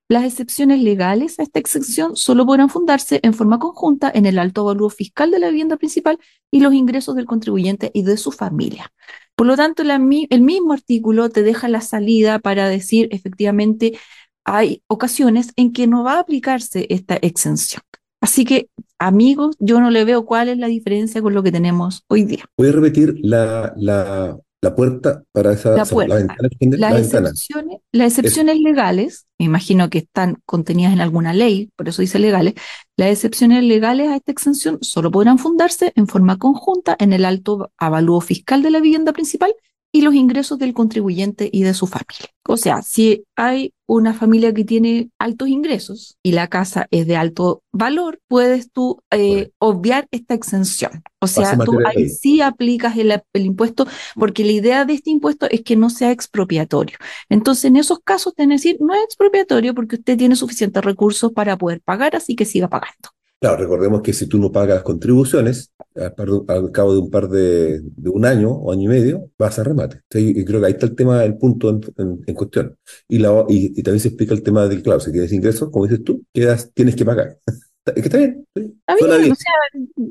[0.09, 4.65] las excepciones legales a esta excepción solo podrán fundarse en forma conjunta en el alto
[4.65, 6.19] valor fiscal de la vivienda principal
[6.51, 8.91] y los ingresos del contribuyente y de su familia.
[9.37, 13.99] Por lo tanto, el mismo artículo te deja la salida para decir, efectivamente,
[14.43, 17.83] hay ocasiones en que no va a aplicarse esta exención.
[18.19, 22.03] Así que, amigos, yo no le veo cuál es la diferencia con lo que tenemos
[22.07, 22.45] hoy día.
[22.57, 26.15] Voy a repetir la, la, la puerta para esa, la puerta.
[26.59, 32.01] las, excepciones, las excepciones legales, me imagino que están contenidas en alguna ley, por eso
[32.01, 32.55] dice legales,
[32.95, 37.71] las excepciones legales a esta exención solo podrán fundarse en forma conjunta en el alto
[37.77, 39.53] avalúo fiscal de la vivienda principal
[39.97, 42.29] y los ingresos del contribuyente y de su familia.
[42.47, 47.15] O sea, si hay una familia que tiene altos ingresos y la casa es de
[47.15, 51.01] alto valor, puedes tú eh, obviar esta exención.
[51.19, 55.63] O sea, tú ahí sí aplicas el, impuesto porque la idea de este impuesto es
[55.63, 56.99] que no sea expropiatorio.
[57.27, 61.57] Entonces, en esos casos, te decir, no es expropiatorio porque usted tiene suficientes recursos para
[61.57, 63.16] poder pagar, así que siga pagando.
[63.39, 66.99] Claro, recordemos que si tú no pagas las contribuciones, al, par de- al cabo de
[66.99, 70.01] un par de, de un año o año y medio, vas a remate.
[70.15, 72.75] Y creo que ahí está el tema, el punto en, en- en cuestión.
[73.07, 75.85] Y, la, y, y también se explica el tema del claro, si tienes ingresos, como
[75.85, 77.37] dices tú, quedas, tienes que pagar.
[77.87, 79.31] Es que está bien, sí, Está bien, bien.
[79.31, 79.53] o sea,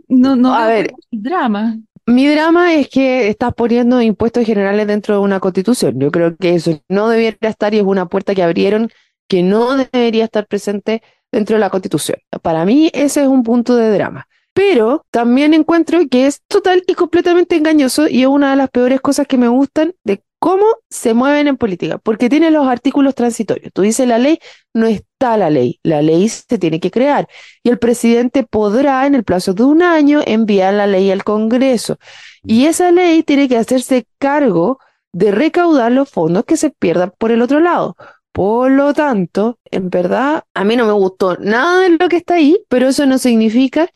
[0.08, 0.92] no, no A ver.
[1.10, 1.78] drama.
[2.06, 5.98] Mi drama es que estás poniendo impuestos generales dentro de una constitución.
[5.98, 8.88] Yo creo que eso no debiera estar y es una puerta que abrieron
[9.28, 12.18] que no debería estar presente dentro de la constitución.
[12.42, 14.26] Para mí ese es un punto de drama.
[14.52, 19.02] Pero también encuentro que es total y completamente engañoso y es una de las peores
[19.02, 23.72] cosas que me gustan de cómo se mueven en política, porque tiene los artículos transitorios.
[23.72, 24.38] Tú dices la ley,
[24.74, 27.28] no está la ley, la ley se tiene que crear
[27.62, 31.98] y el presidente podrá en el plazo de un año enviar la ley al Congreso.
[32.42, 34.78] Y esa ley tiene que hacerse cargo
[35.12, 37.96] de recaudar los fondos que se pierdan por el otro lado.
[38.36, 42.34] Por lo tanto, en verdad, a mí no me gustó nada de lo que está
[42.34, 43.88] ahí, pero eso no significa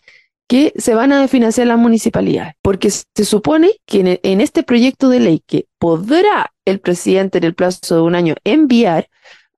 [0.49, 4.63] que se van a financiar las municipalidades, porque se supone que en, e- en este
[4.63, 9.11] proyecto de ley que podrá el presidente en el plazo de un año enviar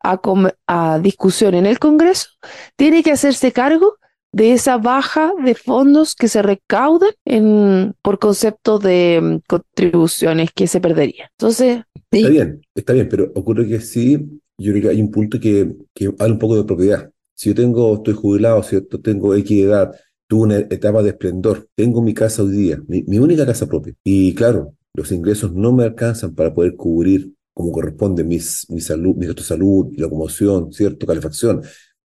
[0.03, 2.31] a, discusión en el Congreso,
[2.75, 3.99] tiene que hacerse cargo
[4.33, 10.67] de esa baja de fondos que se recaudan en, por concepto de mm, contribuciones que
[10.67, 11.31] se perdería.
[11.39, 15.41] Entonces, Está bien, está bien, pero ocurre que sí, yo creo que hay un punto
[15.41, 17.11] que, que habla un poco de propiedad.
[17.35, 19.01] Si yo tengo, estoy jubilado, ¿cierto?
[19.01, 19.93] Tengo X edad,
[20.27, 23.95] tuve una etapa de esplendor, tengo mi casa hoy día, mi, mi única casa propia.
[24.05, 29.15] Y claro, los ingresos no me alcanzan para poder cubrir como corresponde mis, mi salud,
[29.17, 31.07] mi gasto de salud, locomoción, ¿cierto?
[31.07, 31.63] Calefacción,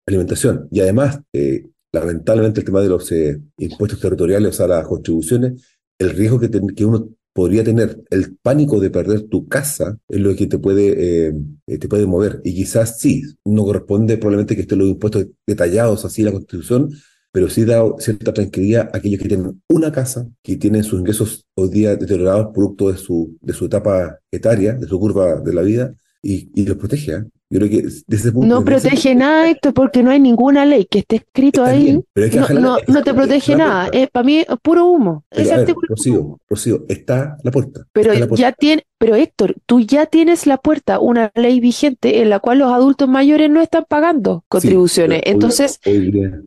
[0.06, 0.68] alimentación.
[0.72, 5.64] Y además, eh, lamentablemente el tema de los eh, impuestos territoriales, o sea, las contribuciones,
[6.00, 10.20] el riesgo que, ten- que uno podría tener, el pánico de perder tu casa es
[10.20, 11.34] lo que te puede, eh,
[11.80, 12.42] te puede mover.
[12.44, 16.90] Y quizás sí, no corresponde probablemente que estén los impuestos detallados así en la Constitución,
[17.32, 21.46] pero sí da cierta tranquilidad a aquellos que tienen una casa, que tienen sus ingresos
[21.56, 25.64] hoy día deteriorados producto de su, de su etapa etaria, de su curva de la
[25.64, 27.14] vida, y, y los protege.
[27.14, 27.24] ¿eh?
[27.54, 28.48] Yo creo que desde ese punto...
[28.48, 31.84] no ese protege nada, Héctor, porque no hay ninguna ley que esté escrito Está ahí.
[31.84, 33.92] bien, pero hay que No, bajar la- no, está- no te protege nada.
[34.12, 35.24] para mí es puro humo.
[35.30, 37.86] Pero, Ese ver, está la puerta.
[37.94, 38.42] Pero está la puerta.
[38.42, 42.58] ya tiene, pero Héctor, tú ya tienes la puerta, una ley vigente en la cual
[42.58, 45.22] los adultos mayores no están pagando contribuciones.
[45.26, 45.80] Entonces,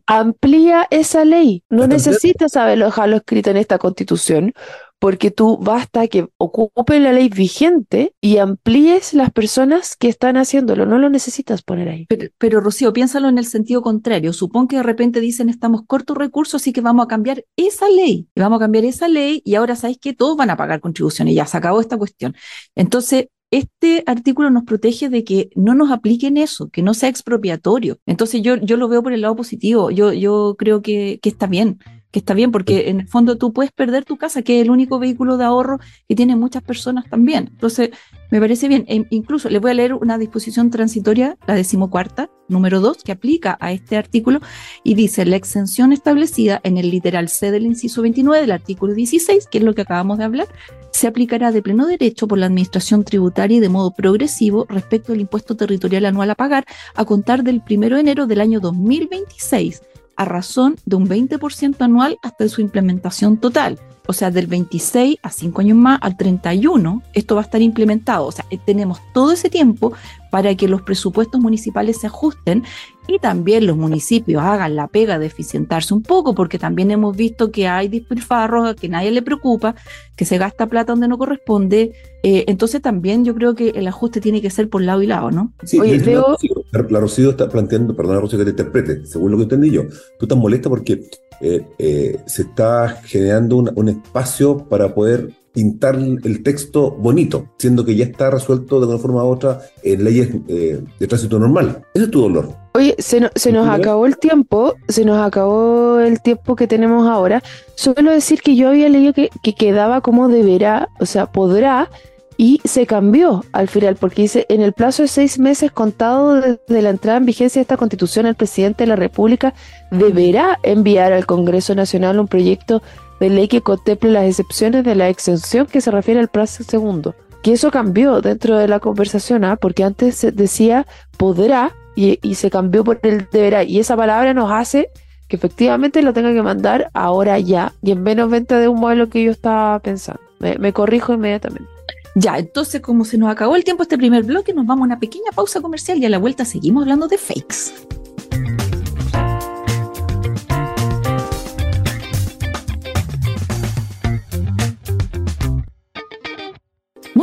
[0.05, 1.63] amplía esa ley.
[1.69, 4.53] No necesitas haberlo escrito en esta constitución,
[4.99, 10.85] porque tú basta que ocupes la ley vigente y amplíes las personas que están haciéndolo.
[10.85, 12.05] No lo necesitas poner ahí.
[12.09, 14.33] Pero, pero, Rocío, piénsalo en el sentido contrario.
[14.33, 18.27] Supón que de repente dicen estamos cortos recursos, así que vamos a cambiar esa ley.
[18.33, 21.35] Y vamos a cambiar esa ley y ahora sabéis que todos van a pagar contribuciones.
[21.35, 22.35] Ya se acabó esta cuestión.
[22.75, 27.97] Entonces, este artículo nos protege de que no nos apliquen eso, que no sea expropiatorio.
[28.05, 29.91] Entonces, yo, yo lo veo por el lado positivo.
[29.91, 31.79] Yo, yo creo que, que está bien.
[32.11, 34.71] Que está bien, porque en el fondo tú puedes perder tu casa, que es el
[34.71, 37.49] único vehículo de ahorro que tienen muchas personas también.
[37.51, 37.91] Entonces,
[38.31, 38.85] me parece bien.
[38.87, 43.57] E incluso les voy a leer una disposición transitoria, la decimocuarta, número 2, que aplica
[43.59, 44.39] a este artículo
[44.83, 49.47] y dice la exención establecida en el literal C del inciso 29 del artículo 16,
[49.47, 50.47] que es lo que acabamos de hablar,
[50.91, 55.21] se aplicará de pleno derecho por la Administración Tributaria y de modo progresivo respecto al
[55.21, 56.65] impuesto territorial anual a pagar
[56.95, 59.81] a contar del 1 de enero del año 2026
[60.17, 63.79] a razón de un 20% anual hasta su implementación total.
[64.07, 68.25] O sea, del 26 a 5 años más al 31, esto va a estar implementado.
[68.25, 69.93] O sea, eh, tenemos todo ese tiempo
[70.31, 72.63] para que los presupuestos municipales se ajusten
[73.07, 77.51] y también los municipios hagan la pega de eficientarse un poco, porque también hemos visto
[77.51, 79.75] que hay despilfarros, que nadie le preocupa,
[80.15, 81.93] que se gasta plata donde no corresponde.
[82.23, 85.31] Eh, entonces también yo creo que el ajuste tiene que ser por lado y lado,
[85.31, 85.53] ¿no?
[85.63, 86.55] Sí, Oye, Leo- la, Rocío,
[86.89, 89.83] la- Rocío está planteando, perdona Rocío que te interprete, según lo que entendí yo,
[90.19, 96.43] tú estás molesta porque eh, eh, se está generando un espacio para poder pintar el
[96.43, 100.83] texto bonito, siendo que ya está resuelto de una forma u otra en leyes eh,
[100.99, 101.81] de tránsito normal.
[101.95, 102.49] Ese es tu dolor.
[102.75, 107.07] Oye, se, no- se nos acabó el tiempo, se nos acabó el tiempo que tenemos
[107.07, 107.41] ahora.
[107.73, 111.89] Solo decir que yo había leído que, que quedaba como deberá, o sea, podrá,
[112.37, 116.83] y se cambió al final, porque dice, en el plazo de seis meses contado desde
[116.83, 119.55] la entrada en vigencia de esta constitución, el presidente de la República
[119.89, 122.83] deberá enviar al Congreso Nacional un proyecto
[123.19, 127.15] de ley que contemple las excepciones de la exención que se refiere al plazo segundo.
[127.41, 129.55] Que eso cambió dentro de la conversación, ¿ah?
[129.55, 130.85] porque antes se decía
[131.17, 133.63] podrá y, y se cambió por el deberá.
[133.63, 134.89] Y esa palabra nos hace
[135.27, 139.09] que efectivamente lo tenga que mandar ahora ya y en menos venta de un modelo
[139.09, 140.21] que yo estaba pensando.
[140.39, 141.69] Me, me corrijo inmediatamente.
[142.15, 144.99] Ya, entonces como se nos acabó el tiempo este primer bloque, nos vamos a una
[144.99, 147.73] pequeña pausa comercial y a la vuelta seguimos hablando de fakes.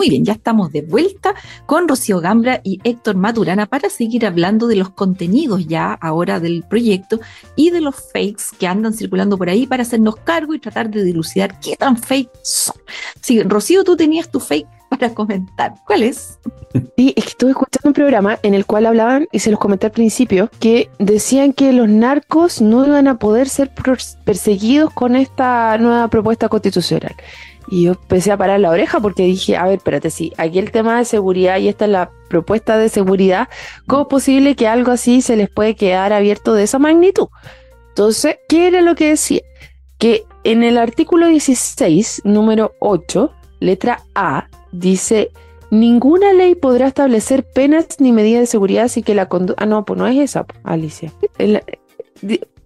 [0.04, 4.66] Muy bien, ya estamos de vuelta con Rocío Gambra y Héctor Maturana para seguir hablando
[4.66, 7.20] de los contenidos ya ahora del proyecto
[7.56, 11.04] y de los fakes que andan circulando por ahí para hacernos cargo y tratar de
[11.04, 12.76] dilucidar qué tan fake son.
[13.22, 15.72] Sí, Rocío, tú tenías tu fake para comentar.
[15.86, 16.38] ¿Cuál es?
[16.96, 19.86] Sí, es que estuve escuchando un programa en el cual hablaban, y se los comenté
[19.86, 23.70] al principio, que decían que los narcos no iban a poder ser
[24.24, 27.14] perseguidos con esta nueva propuesta constitucional.
[27.68, 30.70] Y yo empecé a parar la oreja porque dije, a ver, espérate, sí, aquí el
[30.70, 33.48] tema de seguridad y esta es la propuesta de seguridad,
[33.86, 37.28] ¿cómo es posible que algo así se les puede quedar abierto de esa magnitud?
[37.88, 39.40] Entonces, ¿qué era lo que decía?
[39.98, 45.30] Que en el artículo 16, número 8, letra A, dice,
[45.70, 49.62] ninguna ley podrá establecer penas ni medidas de seguridad así que la conducta...
[49.62, 51.12] Ah, no, pues no es esa, Alicia.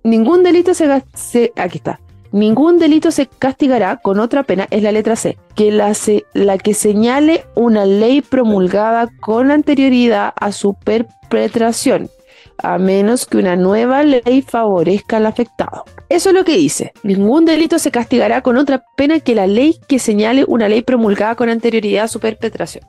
[0.03, 1.53] ningún delito se, se...
[1.57, 2.01] Aquí está.
[2.33, 5.93] Ningún delito se castigará con otra pena, es la letra C, que la,
[6.35, 12.11] la que señale una ley promulgada con anterioridad a su perpetración,
[12.59, 15.85] a menos que una nueva ley favorezca al afectado.
[16.09, 16.93] Eso es lo que dice.
[17.03, 21.35] Ningún delito se castigará con otra pena que la ley que señale una ley promulgada
[21.35, 22.85] con anterioridad a su perpetración.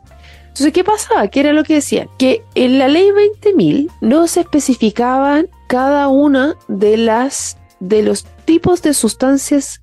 [0.50, 1.28] Entonces, ¿qué pasaba?
[1.28, 2.10] ¿Qué era lo que decían?
[2.18, 8.82] Que en la ley 20.000 no se especificaban cada una de las de los tipos
[8.82, 9.82] de sustancias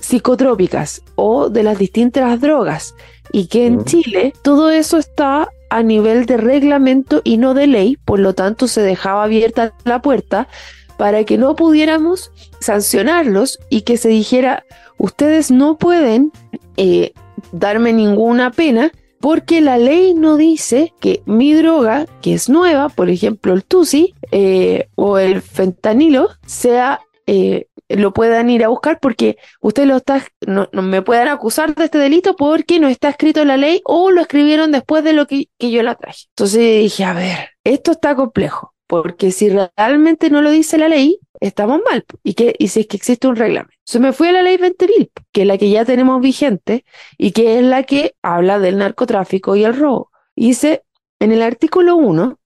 [0.00, 2.94] psicotrópicas o de las distintas drogas
[3.32, 7.96] y que en Chile todo eso está a nivel de reglamento y no de ley,
[8.04, 10.48] por lo tanto se dejaba abierta la puerta
[10.96, 14.64] para que no pudiéramos sancionarlos y que se dijera,
[14.98, 16.30] ustedes no pueden
[16.76, 17.12] eh,
[17.52, 23.08] darme ninguna pena porque la ley no dice que mi droga, que es nueva, por
[23.08, 29.36] ejemplo el TUSI eh, o el fentanilo, sea eh, lo puedan ir a buscar porque
[29.60, 33.48] usted lo está, no, me puedan acusar de este delito porque no está escrito en
[33.48, 36.24] la ley o lo escribieron después de lo que, yo la traje.
[36.30, 41.18] Entonces dije, a ver, esto está complejo porque si realmente no lo dice la ley,
[41.40, 42.04] estamos mal.
[42.22, 43.74] ¿Y, que, y si es que existe un reglamento?
[43.84, 46.84] Se me fui a la ley 20.000, que es la que ya tenemos vigente
[47.16, 50.10] y que es la que habla del narcotráfico y el robo.
[50.36, 50.84] Dice
[51.20, 52.38] en el artículo 1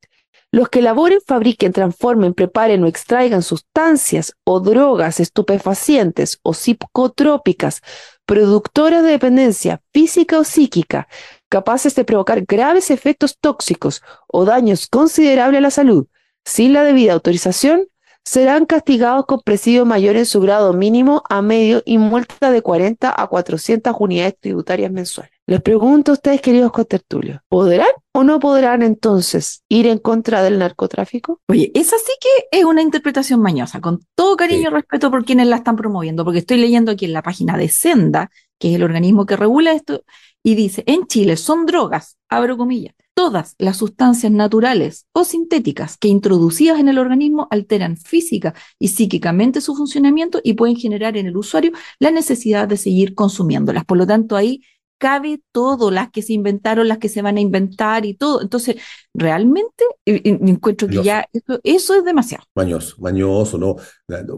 [0.50, 7.82] los que elaboren, fabriquen, transformen, preparen o extraigan sustancias o drogas estupefacientes o psicotrópicas
[8.24, 11.08] productoras de dependencia física o psíquica
[11.48, 16.06] capaces de provocar graves efectos tóxicos o daños considerables a la salud
[16.48, 17.88] sin la debida autorización,
[18.24, 23.14] serán castigados con presidio mayor en su grado mínimo a medio y multa de 40
[23.14, 25.32] a 400 unidades tributarias mensuales.
[25.46, 30.58] Les pregunto a ustedes, queridos contertulios, ¿podrán o no podrán entonces ir en contra del
[30.58, 31.40] narcotráfico?
[31.46, 35.46] Oye, esa sí que es una interpretación mañosa, con todo cariño y respeto por quienes
[35.46, 38.28] la están promoviendo, porque estoy leyendo aquí en la página de Senda,
[38.58, 40.02] que es el organismo que regula esto,
[40.42, 46.08] y dice, en Chile son drogas, abro comillas, todas las sustancias naturales o sintéticas que
[46.08, 51.36] introducidas en el organismo alteran física y psíquicamente su funcionamiento y pueden generar en el
[51.36, 53.84] usuario la necesidad de seguir consumiéndolas.
[53.84, 54.62] Por lo tanto, ahí
[54.98, 58.42] cabe todo, las que se inventaron, las que se van a inventar y todo.
[58.42, 58.76] Entonces,
[59.14, 61.26] realmente encuentro que ya
[61.62, 62.44] eso, es demasiado.
[62.54, 63.76] Mañoso, mañoso, no.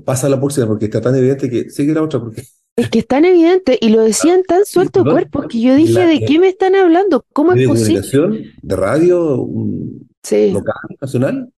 [0.04, 2.42] Pasa la próxima porque está tan evidente que sigue la otra porque...
[2.76, 6.24] Es que es tan evidente y lo decían tan suelto cuerpo que yo dije, ¿de
[6.24, 7.24] qué me están hablando?
[7.32, 8.00] ¿Cómo es posible?
[8.00, 9.48] De de radio,
[10.52, 11.52] local, nacional.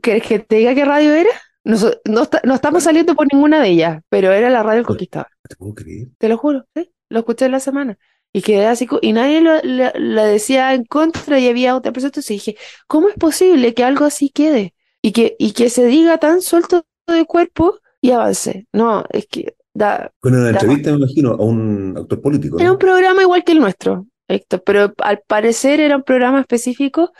[0.00, 1.30] ¿Quieres que te diga qué radio era?
[1.64, 5.28] No, no, estamos saliendo por ninguna de ellas, pero era la radio El Conquistador.
[5.46, 6.08] Te puedo creer.
[6.16, 6.90] Te lo juro, ¿sí?
[7.08, 7.98] lo escuché en la semana.
[8.32, 12.08] Y quedé así, y nadie lo, decía en contra y había otra persona.
[12.08, 14.74] Entonces dije, ¿cómo es posible que algo así quede?
[15.00, 18.66] Y que, y que se diga tan suelto de cuerpo y avance.
[18.72, 20.12] No, es que da.
[20.20, 22.58] Con una entrevista, me imagino, a un actor político.
[22.60, 27.12] Era un programa igual que el nuestro, Héctor, pero al parecer era un programa específico.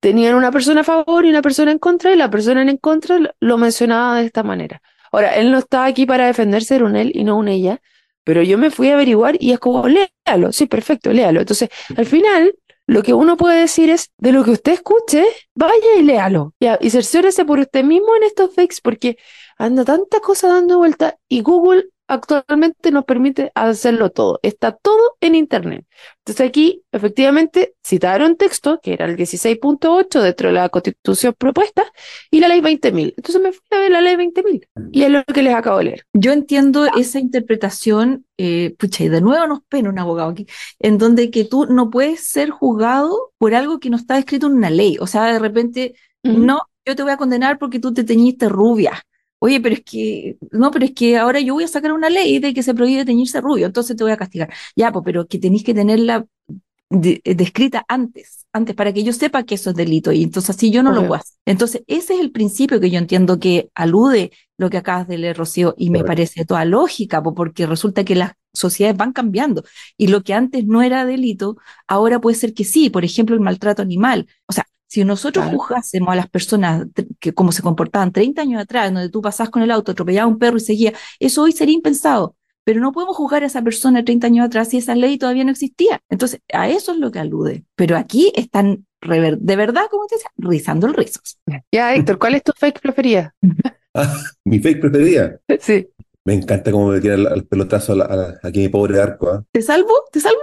[0.00, 3.18] Tenían una persona a favor y una persona en contra, y la persona en contra
[3.40, 4.82] lo mencionaba de esta manera.
[5.12, 7.80] Ahora, él no estaba aquí para defenderse, era un él y no un ella.
[8.24, 11.40] Pero yo me fui a averiguar y es como, léalo, sí, perfecto, léalo.
[11.40, 12.54] Entonces, al final,
[12.86, 16.54] lo que uno puede decir es, de lo que usted escuche, vaya y léalo.
[16.60, 19.16] Ya, y cerciórese por usted mismo en estos fakes, porque
[19.58, 24.38] anda tanta cosa dando vuelta y Google actualmente nos permite hacerlo todo.
[24.42, 25.86] Está todo en Internet.
[26.18, 31.84] Entonces aquí, efectivamente, citaron texto, que era el 16.8 dentro de la constitución propuesta,
[32.30, 33.14] y la ley 20.000.
[33.16, 34.68] Entonces me fui a ver la ley 20.000.
[34.92, 36.06] Y es lo que les acabo de leer.
[36.12, 40.46] Yo entiendo esa interpretación, eh, pucha, y de nuevo nos pena un abogado aquí,
[40.80, 44.52] en donde que tú no puedes ser juzgado por algo que no está escrito en
[44.54, 44.98] una ley.
[45.00, 49.02] O sea, de repente, no, yo te voy a condenar porque tú te teñiste rubia
[49.44, 52.38] Oye, pero es que, no, pero es que ahora yo voy a sacar una ley
[52.38, 54.52] de que se prohíbe teñirse rubio, entonces te voy a castigar.
[54.76, 56.24] Ya, pues, pero que tenéis que tener la
[56.90, 60.84] descrita antes, antes, para que yo sepa que eso es delito y entonces así yo
[60.84, 61.36] no lo puedo hacer.
[61.44, 65.36] Entonces, ese es el principio que yo entiendo que alude lo que acabas de leer,
[65.36, 69.64] Rocío, y me parece toda lógica, porque resulta que las sociedades van cambiando
[69.96, 71.56] y lo que antes no era delito,
[71.88, 74.28] ahora puede ser que sí, por ejemplo, el maltrato animal.
[74.46, 76.86] O sea, si nosotros juzgásemos a las personas
[77.18, 80.34] que como se comportaban 30 años atrás, donde tú pasás con el auto, atropellabas a
[80.34, 82.36] un perro y seguía, eso hoy sería impensado.
[82.62, 85.50] Pero no podemos juzgar a esa persona 30 años atrás si esa ley todavía no
[85.50, 86.02] existía.
[86.10, 87.64] Entonces, a eso es lo que alude.
[87.74, 91.38] Pero aquí están de verdad, como te decía, rizando el rizos.
[91.72, 93.34] Ya, Héctor, ¿cuál es tu fake preferida?
[93.94, 95.38] Ah, mi fake preferida.
[95.60, 95.86] Sí.
[96.24, 99.28] Me encanta cómo me tiran el pelotazo a aquí mi pobre arco.
[99.28, 99.44] ¿ah?
[99.52, 99.92] ¿Te salvo?
[100.10, 100.40] ¿Te salvo?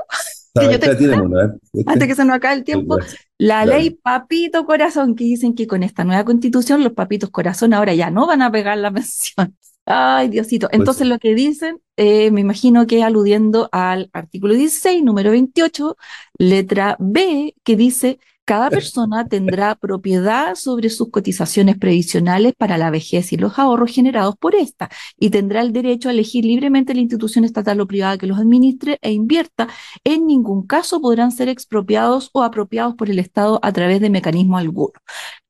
[1.85, 2.97] Antes que se nos acabe el tiempo,
[3.37, 7.93] la ley papito corazón, que dicen que con esta nueva constitución los papitos corazón ahora
[7.93, 9.55] ya no van a pegar la pensión.
[9.85, 10.67] Ay, Diosito.
[10.67, 15.97] Pues Entonces lo que dicen, eh, me imagino que aludiendo al artículo 16, número 28,
[16.37, 23.31] letra B, que dice cada persona tendrá propiedad sobre sus cotizaciones previsionales para la vejez
[23.31, 27.45] y los ahorros generados por esta, y tendrá el derecho a elegir libremente la institución
[27.45, 29.67] estatal o privada que los administre e invierta.
[30.03, 34.57] En ningún caso podrán ser expropiados o apropiados por el Estado a través de mecanismo
[34.57, 34.93] alguno.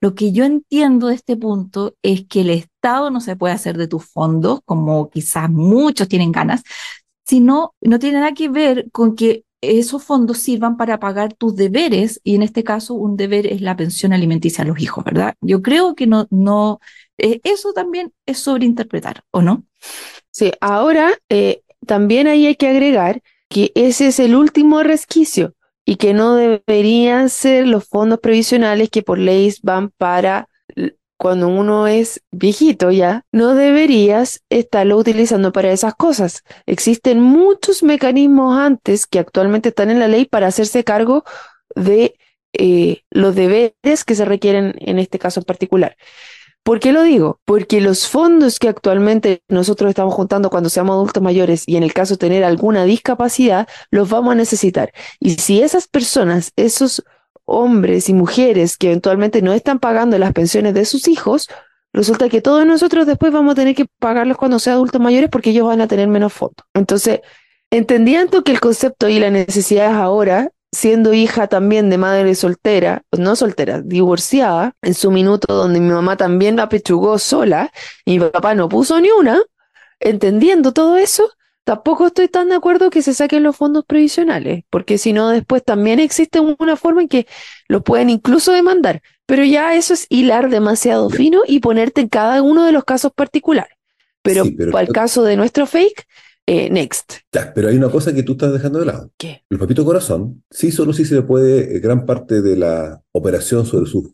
[0.01, 3.77] Lo que yo entiendo de este punto es que el Estado no se puede hacer
[3.77, 6.63] de tus fondos, como quizás muchos tienen ganas,
[7.25, 12.19] sino no tiene nada que ver con que esos fondos sirvan para pagar tus deberes,
[12.23, 15.35] y en este caso un deber es la pensión alimenticia a los hijos, ¿verdad?
[15.41, 16.79] Yo creo que no, no,
[17.17, 19.63] eh, eso también es sobreinterpretar, ¿o no?
[20.31, 25.95] Sí, ahora eh, también ahí hay que agregar que ese es el último resquicio y
[25.95, 30.48] que no deberían ser los fondos previsionales que por ley van para
[31.19, 36.45] cuando uno es viejito ya, no deberías estarlo utilizando para esas cosas.
[36.65, 41.25] Existen muchos mecanismos antes que actualmente están en la ley para hacerse cargo
[41.75, 42.15] de
[42.53, 45.97] eh, los deberes que se requieren en este caso en particular.
[46.63, 47.41] ¿Por qué lo digo?
[47.43, 51.93] Porque los fondos que actualmente nosotros estamos juntando cuando seamos adultos mayores y en el
[51.93, 54.93] caso de tener alguna discapacidad, los vamos a necesitar.
[55.19, 57.03] Y si esas personas, esos
[57.49, 61.49] hombres y mujeres que eventualmente no están pagando las pensiones de sus hijos,
[61.93, 65.49] resulta que todos nosotros después vamos a tener que pagarlos cuando sean adultos mayores porque
[65.49, 66.65] ellos van a tener menos fondos.
[66.73, 67.21] Entonces,
[67.71, 73.01] entendiendo que el concepto y la necesidad es ahora, siendo hija también de madre soltera,
[73.17, 77.71] no soltera, divorciada, en su minuto donde mi mamá también la pechugó sola
[78.05, 79.41] y mi papá no puso ni una,
[79.99, 81.31] entendiendo todo eso,
[81.63, 85.63] Tampoco estoy tan de acuerdo que se saquen los fondos previsionales, porque si no, después
[85.63, 87.27] también existe una forma en que
[87.67, 89.01] lo pueden incluso demandar.
[89.25, 93.11] Pero ya eso es hilar demasiado fino y ponerte en cada uno de los casos
[93.13, 93.77] particulares.
[94.23, 96.07] Pero, para el caso de nuestro fake,
[96.47, 97.13] eh, next.
[97.31, 99.11] Ya, pero hay una cosa que tú estás dejando de lado.
[99.17, 99.43] ¿Qué?
[99.51, 103.67] El papito corazón, sí, solo sí se le puede, eh, gran parte de la operación
[103.67, 104.09] sobre sus,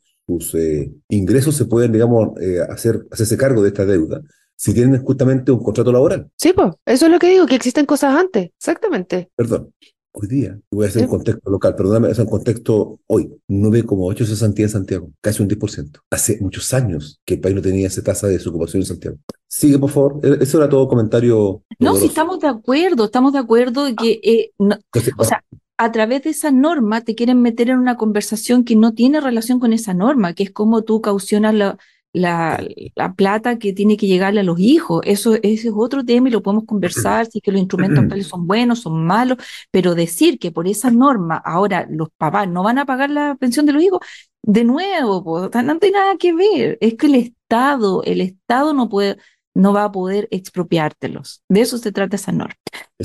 [0.56, 2.32] eh, ingresos se pueden, digamos,
[2.70, 4.22] hacer, hacerse cargo de esta deuda
[4.56, 6.30] si tienen justamente un contrato laboral.
[6.38, 9.30] Sí, pues, eso es lo que digo, que existen cosas antes, exactamente.
[9.36, 9.74] Perdón,
[10.16, 14.66] hoy día, voy a hacer un contexto local, perdóname, es un contexto hoy, 9,8 cesantía
[14.66, 16.00] en Santiago, casi un 10%.
[16.10, 19.18] Hace muchos años que el país no tenía esa tasa de desocupación en Santiago.
[19.48, 20.20] Sigue, por favor.
[20.24, 21.64] E-, eso era todo comentario.
[21.80, 25.44] No, sí, estamos de acuerdo, estamos de acuerdo de que, eh, o sea,
[25.78, 29.60] a través de esa norma te quieren meter en una conversación que no tiene relación
[29.60, 31.78] con esa norma, que es como tú caucionas la,
[32.16, 35.02] la, la, plata que tiene que llegarle a los hijos.
[35.06, 38.48] Eso, ese es otro tema y lo podemos conversar, si que los instrumentos tales son
[38.48, 39.38] buenos, son malos,
[39.72, 43.66] pero decir que por esa norma ahora los papás no van a pagar la pensión
[43.66, 44.00] de los hijos,
[44.44, 46.78] de nuevo, pues, no tiene nada que ver.
[46.80, 49.18] Es que el Estado, el Estado no puede,
[49.54, 51.42] no va a poder expropiártelos.
[51.50, 52.56] De eso se trata esa norma.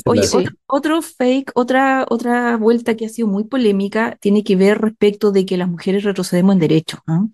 [0.05, 0.23] Oye,
[0.67, 5.47] otro, fake, otra, otra vuelta que ha sido muy polémica, tiene que ver respecto de
[5.47, 6.99] que las mujeres retrocedemos en derecho.
[7.07, 7.27] ¿ah?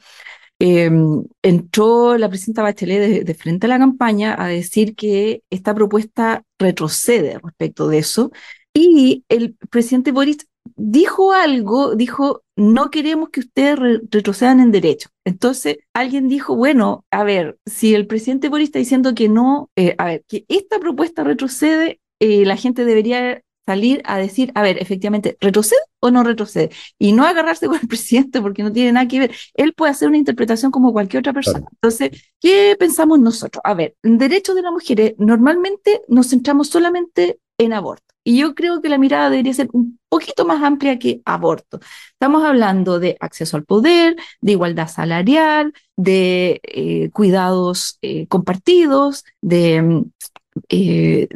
[0.59, 6.45] Em, entró la presidenta Bachelet de, frente a la campaña a decir que esta propuesta
[6.59, 8.31] retrocede respecto de eso.
[8.72, 15.11] Y el presidente Boris dijo algo, dijo, no queremos que ustedes retrocedan en derecho.
[15.24, 19.95] Entonces, alguien dijo, bueno, a ver, si el presidente Boris está diciendo que no, eh,
[19.99, 24.81] a ver, que esta propuesta retrocede, eh, la gente debería salir a decir, a ver,
[24.81, 26.71] efectivamente, ¿retrocede o no retrocede?
[26.99, 29.35] Y no agarrarse con el presidente porque no tiene nada que ver.
[29.55, 31.67] Él puede hacer una interpretación como cualquier otra persona.
[31.73, 32.11] Entonces,
[32.41, 33.61] ¿qué pensamos nosotros?
[33.64, 38.05] A ver, en derechos de las mujeres normalmente nos centramos solamente en aborto.
[38.25, 41.79] Y yo creo que la mirada debería ser un poquito más amplia que aborto.
[42.11, 50.05] Estamos hablando de acceso al poder, de igualdad salarial, de eh, cuidados eh, compartidos, de
[50.69, 51.29] eh,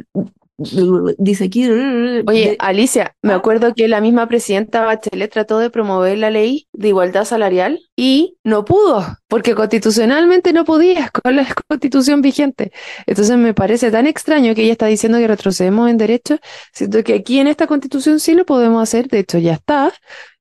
[1.17, 1.69] dice aquí.
[1.69, 6.89] Oye, Alicia, me acuerdo que la misma presidenta Bachelet trató de promover la ley de
[6.89, 12.71] igualdad salarial y no pudo, porque constitucionalmente no podía con la constitución vigente.
[13.05, 16.39] Entonces me parece tan extraño que ella está diciendo que retrocedemos en derechos,
[16.73, 19.93] siento que aquí en esta constitución sí lo podemos hacer, de hecho ya está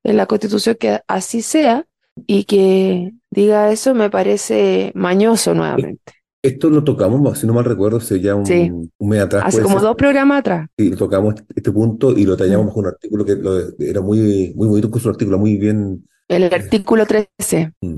[0.05, 1.87] en la constitución que así sea
[2.27, 6.20] y que diga eso me parece mañoso nuevamente.
[6.43, 8.71] Esto lo tocamos, si no mal recuerdo, hace ya un, Sí.
[8.71, 9.45] un mes atrás.
[9.47, 10.69] Hace como ser, dos programas atrás.
[10.77, 14.67] y tocamos este punto y lo tallamos bajo un artículo que lo- era muy, muy
[14.69, 17.73] bonito, incluso un artículo muy bien, El artículo 13.
[17.83, 17.97] mm,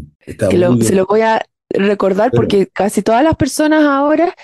[0.50, 1.40] que lo- se lo voy a
[1.70, 4.34] recordar Pero- porque casi todas las personas ahora,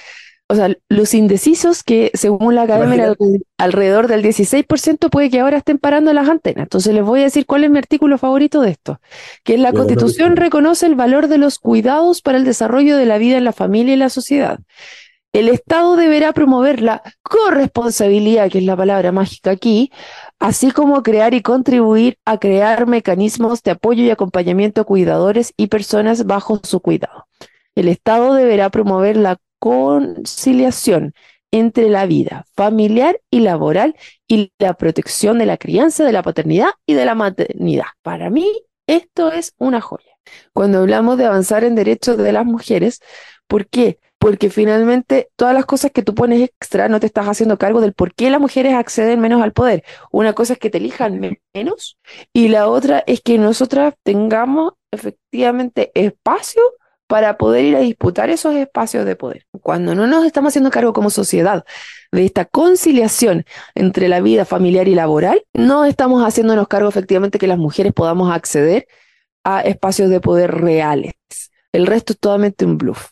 [0.50, 3.14] o sea, los indecisos que según la academia
[3.58, 6.62] alrededor del 16% puede que ahora estén parando las antenas.
[6.62, 8.98] Entonces les voy a decir cuál es mi artículo favorito de esto,
[9.44, 13.18] que es la Constitución reconoce el valor de los cuidados para el desarrollo de la
[13.18, 14.58] vida en la familia y la sociedad.
[15.34, 19.92] El Estado deberá promover la corresponsabilidad, que es la palabra mágica aquí,
[20.38, 25.66] así como crear y contribuir a crear mecanismos de apoyo y acompañamiento a cuidadores y
[25.66, 27.26] personas bajo su cuidado.
[27.74, 31.14] El Estado deberá promover la conciliación
[31.50, 33.96] entre la vida familiar y laboral
[34.26, 37.86] y la protección de la crianza, de la paternidad y de la maternidad.
[38.02, 38.46] Para mí,
[38.86, 40.12] esto es una joya.
[40.52, 43.00] Cuando hablamos de avanzar en derechos de las mujeres,
[43.46, 43.98] ¿por qué?
[44.18, 47.94] Porque finalmente todas las cosas que tú pones extra no te estás haciendo cargo del
[47.94, 49.84] por qué las mujeres acceden menos al poder.
[50.10, 51.98] Una cosa es que te elijan me- menos
[52.32, 56.62] y la otra es que nosotras tengamos efectivamente espacio
[57.08, 59.46] para poder ir a disputar esos espacios de poder.
[59.62, 61.64] Cuando no nos estamos haciendo cargo como sociedad
[62.12, 63.44] de esta conciliación
[63.74, 68.30] entre la vida familiar y laboral, no estamos haciéndonos cargo efectivamente que las mujeres podamos
[68.30, 68.86] acceder
[69.42, 71.14] a espacios de poder reales.
[71.72, 73.08] El resto es totalmente un bluff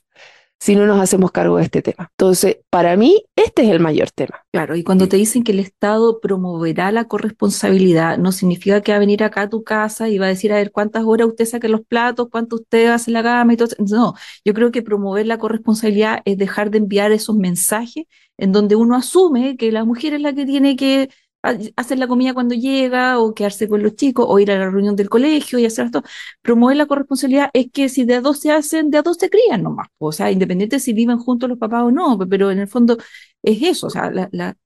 [0.58, 2.08] si no nos hacemos cargo de este tema.
[2.12, 4.42] Entonces, para mí, este es el mayor tema.
[4.52, 8.96] Claro, y cuando te dicen que el Estado promoverá la corresponsabilidad, no significa que va
[8.96, 11.44] a venir acá a tu casa y va a decir, a ver, cuántas horas usted
[11.44, 13.68] saca los platos, cuánto usted hace la cama y todo.
[13.78, 18.06] No, yo creo que promover la corresponsabilidad es dejar de enviar esos mensajes
[18.38, 21.10] en donde uno asume que la mujer es la que tiene que
[21.76, 24.96] hacer la comida cuando llega o quedarse con los chicos o ir a la reunión
[24.96, 26.02] del colegio y hacer esto.
[26.42, 29.30] Promover la corresponsabilidad es que si de a dos se hacen, de a dos se
[29.30, 29.88] crían nomás.
[29.98, 32.96] O sea, independiente si viven juntos los papás o no, pero en el fondo
[33.42, 34.56] es eso, o sea, la,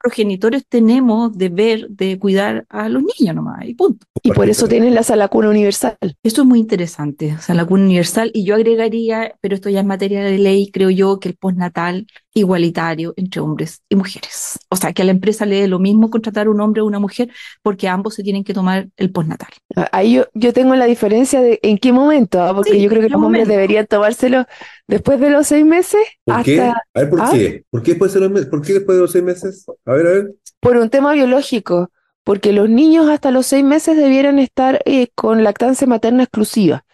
[0.00, 4.06] progenitores tenemos deber de cuidar a los niños nomás, y punto.
[4.22, 5.98] y por eso tienes la sala cuna universal.
[6.22, 9.80] Esto es muy interesante, o sea, la cuna universal, y yo agregaría, pero esto ya
[9.80, 14.58] es materia de ley, creo yo, que el postnatal igualitario entre hombres y mujeres.
[14.70, 16.86] O sea, que a la empresa le dé lo mismo contratar a un hombre o
[16.86, 17.30] una mujer,
[17.62, 19.48] porque ambos se tienen que tomar el postnatal.
[19.92, 22.54] Ahí yo, yo tengo la diferencia de en qué momento, ¿ah?
[22.54, 24.44] porque Sí, yo creo que ¿en qué los hombres deberían tomárselo
[24.86, 26.60] después de los seis meses ¿Por qué?
[26.60, 27.30] A ver, ¿por ¿Ah?
[27.32, 27.64] qué?
[27.70, 28.48] ¿Por qué después de los meses?
[28.48, 29.64] ¿Por qué después de los seis meses?
[29.84, 30.34] A ver, a ver.
[30.60, 31.90] por un tema biológico,
[32.24, 36.84] porque los niños hasta los seis meses debieran estar eh, con lactancia materna exclusiva.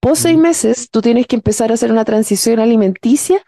[0.00, 0.40] Pos seis Mm.
[0.40, 3.42] meses, tú tienes que empezar a hacer una transición alimenticia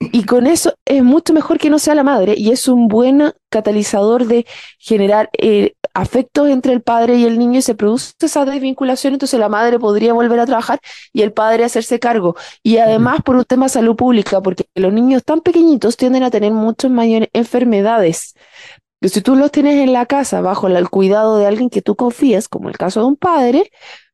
[0.00, 3.34] y con eso es mucho mejor que no sea la madre y es un buen
[3.50, 4.46] catalizador de
[4.78, 9.38] generar eh, afectos entre el padre y el niño y se produce esa desvinculación, entonces
[9.38, 10.80] la madre podría volver a trabajar
[11.12, 12.34] y el padre hacerse cargo.
[12.62, 16.30] Y además por un tema de salud pública, porque los niños tan pequeñitos tienden a
[16.30, 18.34] tener muchas mayores enfermedades.
[19.02, 22.48] Si tú los tienes en la casa bajo el cuidado de alguien que tú confías,
[22.48, 23.70] como el caso de un padre,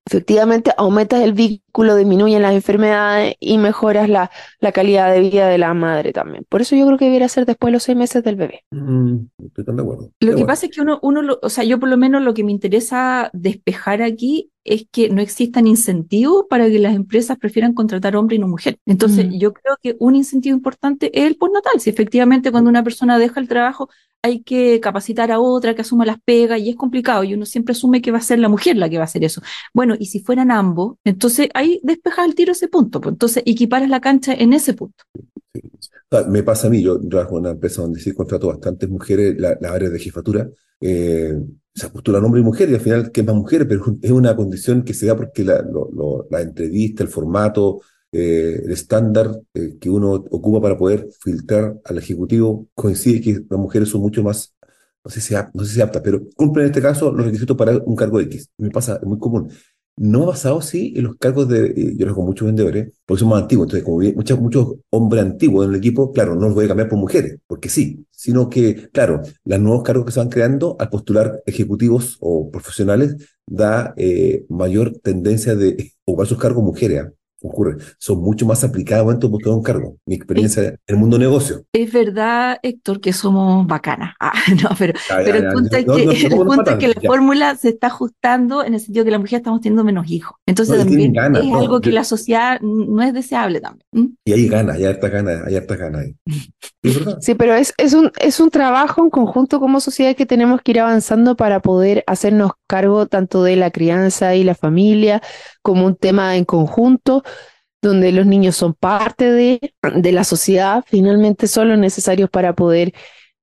[0.06, 4.30] efectivamente aumentas el vínculo, disminuyen las enfermedades y mejoras la,
[4.60, 6.46] la calidad de vida de la madre también.
[6.48, 8.64] Por eso yo creo que debería ser después de los seis meses del bebé.
[8.70, 10.02] Mm, estoy tan de acuerdo.
[10.04, 11.96] Lo Pero que bueno, pasa es que uno, uno lo- o sea, yo por lo
[11.96, 16.94] menos lo que me interesa despejar aquí es que no existan incentivos para que las
[16.96, 18.78] empresas prefieran contratar hombre y no mujer.
[18.84, 19.38] Entonces, Mm.
[19.38, 21.78] yo creo que un incentivo importante es el postnatal.
[21.80, 23.88] Si efectivamente cuando una persona deja el trabajo
[24.22, 27.72] hay que capacitar a otra que asuma las pegas y es complicado y uno siempre
[27.72, 29.40] asume que va a ser la mujer la que va a hacer eso.
[29.72, 33.00] Bueno, y si fueran ambos, entonces ahí despejas al tiro ese punto.
[33.00, 35.04] pues, entonces equiparas la cancha en ese punto.
[36.10, 39.36] sea, me pasa a mí, yo trabajo en una empresa donde sí contrato bastantes mujeres,
[39.38, 40.48] la- las áreas de jefatura,
[40.80, 41.34] eh,
[41.74, 44.82] se postulan hombre y mujer y al final que más mujeres, pero es una condición
[44.82, 45.62] que se da porque la,
[46.30, 47.80] la entrevista, el formato,
[48.12, 53.60] eh, el estándar eh, que uno ocupa para poder filtrar al ejecutivo coincide que las
[53.60, 54.54] mujeres son mucho más,
[55.04, 57.76] no sé si, no sé si aptas, pero cumplen en este caso los requisitos para
[57.78, 58.50] un cargo X.
[58.58, 59.50] Me pasa, es muy común.
[59.98, 63.20] No ha pasado, sí, en los cargos de, eh, yo los con muchos vendedores, porque
[63.20, 66.54] son más antiguos, entonces como muchos, muchos hombres antiguos en el equipo, claro, no los
[66.54, 70.20] voy a cambiar por mujeres, porque sí, sino que, claro, los nuevos cargos que se
[70.20, 76.62] van creando al postular ejecutivos o profesionales da eh, mayor tendencia de ocupar sus cargos
[76.62, 77.12] mujeres, ¿ah?
[77.42, 79.96] Ocurre, son mucho más aplicados en tu buscar un cargo.
[80.06, 81.64] Mi experiencia en el mundo negocio.
[81.72, 84.14] Es verdad, Héctor, que somos bacanas.
[84.20, 84.32] Ah,
[84.62, 86.88] no, pero, Ya, ya, pero el punto es no, que, no, el punto es que
[86.88, 87.08] la ya.
[87.08, 90.36] fórmula se está ajustando en el sentido que las mujeres estamos teniendo menos hijos.
[90.46, 94.16] Entonces No, también ganas, es no, algo que yo- la sociedad no es deseable también.
[94.24, 96.16] Y hay ganas, hay hartas ganas, hay hartas ganas ahí.
[96.82, 96.96] Es.
[97.20, 100.72] Sí, pero es, es un, es un trabajo en conjunto como sociedad que tenemos que
[100.72, 105.20] ir avanzando para poder hacernos cargo tanto de la crianza y la familia
[105.66, 107.24] como un tema en conjunto,
[107.82, 112.94] donde los niños son parte de, de la sociedad, finalmente son los necesarios para poder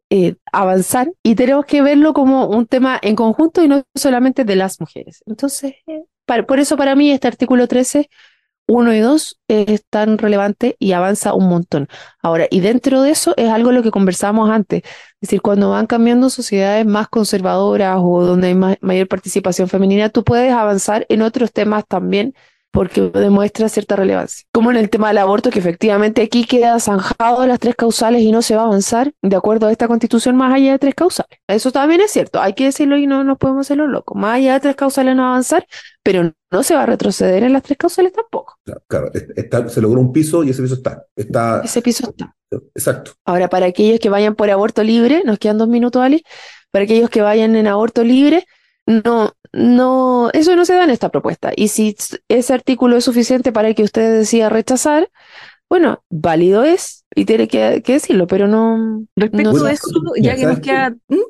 [0.10, 4.56] eh, avanzar y tenemos que verlo como un tema en conjunto y no solamente de
[4.56, 5.22] las mujeres.
[5.26, 6.04] Entonces, eh,
[6.48, 8.10] por eso para mí este artículo 13,
[8.68, 11.88] 1 y 2 es tan relevante y avanza un montón.
[12.22, 15.88] Ahora, y dentro de eso es algo lo que conversamos antes, es decir, cuando van
[15.88, 21.22] cambiando sociedades más conservadoras o donde hay ma- mayor participación femenina, tú puedes avanzar en
[21.22, 22.34] otros temas también
[22.74, 24.46] porque demuestra cierta relevancia.
[24.52, 28.32] Como en el tema del aborto, que efectivamente aquí queda zanjado las tres causales y
[28.32, 31.38] no se va a avanzar de acuerdo a esta constitución más allá de tres causales.
[31.48, 34.18] Eso también es cierto, hay que decirlo y no nos podemos hacerlo locos.
[34.18, 35.68] Más allá de tres causales no va a avanzar,
[36.02, 38.58] pero no se va a retroceder en las tres causales tampoco.
[38.66, 41.06] Claro, claro, es- está- se logró un piso y ese piso está.
[41.16, 42.36] Está, Ese piso está.
[42.74, 43.12] exacto.
[43.24, 46.24] Ahora, para aquellos que vayan por aborto libre, nos quedan dos minutos, Ali,
[46.72, 48.46] para aquellos que vayan en aborto libre,
[48.88, 51.52] no, no, eso no se da en esta propuesta.
[51.56, 51.96] Y si
[52.28, 55.10] ese artículo es suficiente para que usted decida rechazar,
[55.70, 59.88] bueno, válido es y tiene que, que decirlo, pero no, Respecto no a eso,
[60.20, 60.96] ya que nos ¿sabes queda...
[61.10, 61.22] ¿m?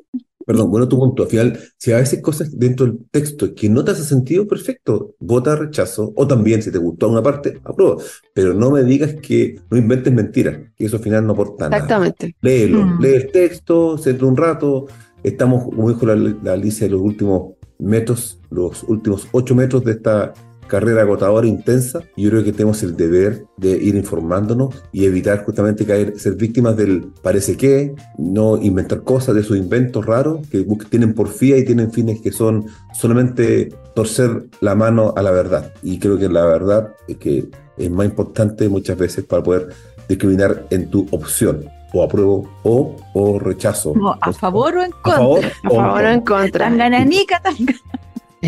[0.46, 1.22] Perdón, bueno, tu punto.
[1.22, 5.14] Al final, si a veces cosas dentro del texto que no te hace sentido, perfecto,
[5.18, 6.12] vota rechazo.
[6.16, 7.96] O también, si te gustó una parte, aprueba.
[8.34, 11.76] Pero no me digas que no inventes mentiras, que eso al final no aporta nada.
[11.76, 12.36] exactamente.
[12.42, 13.00] Léelo, Mm.
[13.00, 14.86] lee el texto, centra un rato.
[15.22, 19.92] Estamos, como dijo la, la Alicia, en los últimos metros, los últimos ocho metros de
[19.92, 20.32] esta
[20.66, 22.00] carrera agotadora, intensa.
[22.16, 26.76] Yo creo que tenemos el deber de ir informándonos y evitar justamente caer, ser víctimas
[26.76, 31.92] del parece que, no inventar cosas de esos inventos raros que tienen porfía y tienen
[31.92, 35.72] fines que son solamente torcer la mano a la verdad.
[35.82, 39.68] Y creo que la verdad es que es más importante muchas veces para poder
[40.08, 41.64] discriminar en tu opción,
[41.94, 43.92] o apruebo o, o rechazo.
[43.94, 45.16] No, ¿A favor o en A contra?
[45.16, 46.64] favor A favor o en contra.
[46.66, 47.54] Tan gananica, tan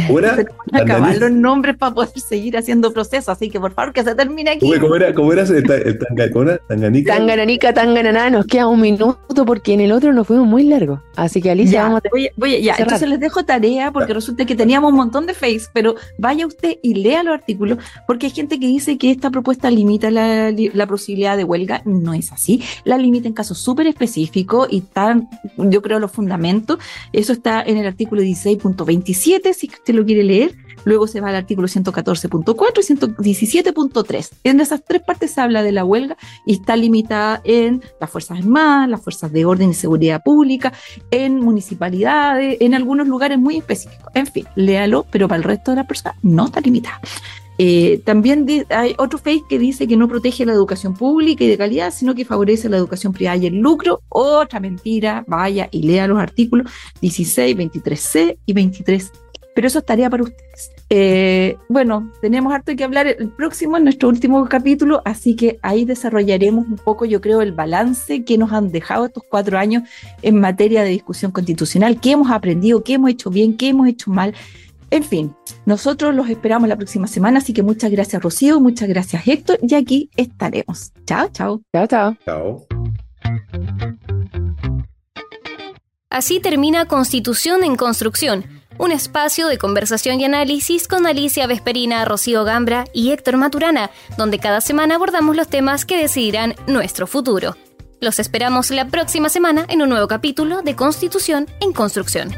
[0.08, 0.18] ¿Cómo
[0.72, 4.50] acabar los nombres para poder seguir haciendo procesos, así que por favor que se termine
[4.50, 4.60] aquí.
[4.68, 5.14] ¿Cómo, cómo era?
[5.14, 6.58] ¿Cómo era el, ta- el tanga- cómo era?
[6.68, 7.16] ¿Tanganica?
[7.16, 11.02] Tangananica, tangananá, nos queda un minuto porque en el otro nos fuimos muy largo.
[11.16, 12.88] Así que Alicia, Ya, vamos a voy, voy- ya, cerrar.
[12.88, 16.78] entonces les dejo tarea porque resulta que teníamos un montón de face, pero vaya usted
[16.82, 20.70] y lea los artículos porque hay gente que dice que esta propuesta limita la, li-
[20.74, 21.82] la posibilidad de huelga.
[21.84, 22.62] No es así.
[22.84, 26.78] La limita en casos súper específicos y están, yo creo, los fundamentos.
[27.12, 30.56] Eso está en el artículo 16.27, si usted lo quiere leer.
[30.84, 34.30] Luego se va al artículo 114.4 y 117.3.
[34.44, 38.38] En esas tres partes se habla de la huelga y está limitada en las Fuerzas
[38.38, 40.72] Armadas, las Fuerzas de Orden y Seguridad Pública,
[41.10, 44.12] en municipalidades, en algunos lugares muy específicos.
[44.14, 47.00] En fin, léalo, pero para el resto de las personas no está limitada.
[47.58, 51.58] Eh, también hay otro face que dice que no protege la educación pública y de
[51.58, 54.02] calidad, sino que favorece la educación privada y el lucro.
[54.08, 59.12] Otra mentira, vaya y lea los artículos 16, 23C y 23.
[59.54, 60.76] Pero eso es tarea para ustedes.
[60.88, 65.84] Eh, bueno, tenemos harto que hablar el próximo, en nuestro último capítulo, así que ahí
[65.84, 69.82] desarrollaremos un poco, yo creo, el balance que nos han dejado estos cuatro años
[70.22, 74.12] en materia de discusión constitucional, qué hemos aprendido, qué hemos hecho bien, qué hemos hecho
[74.12, 74.34] mal.
[74.90, 75.34] En fin,
[75.64, 79.74] nosotros los esperamos la próxima semana, así que muchas gracias Rocío, muchas gracias Héctor, y
[79.74, 80.92] aquí estaremos.
[81.06, 81.62] Chao, chao.
[81.72, 82.16] Chao, chao.
[82.24, 82.66] Chao.
[86.08, 88.46] Así termina Constitución en Construcción,
[88.78, 94.38] un espacio de conversación y análisis con Alicia Vesperina, Rocío Gambra y Héctor Maturana, donde
[94.38, 97.56] cada semana abordamos los temas que decidirán nuestro futuro.
[98.00, 102.32] Los esperamos la próxima semana en un nuevo capítulo de Constitución en Construcción.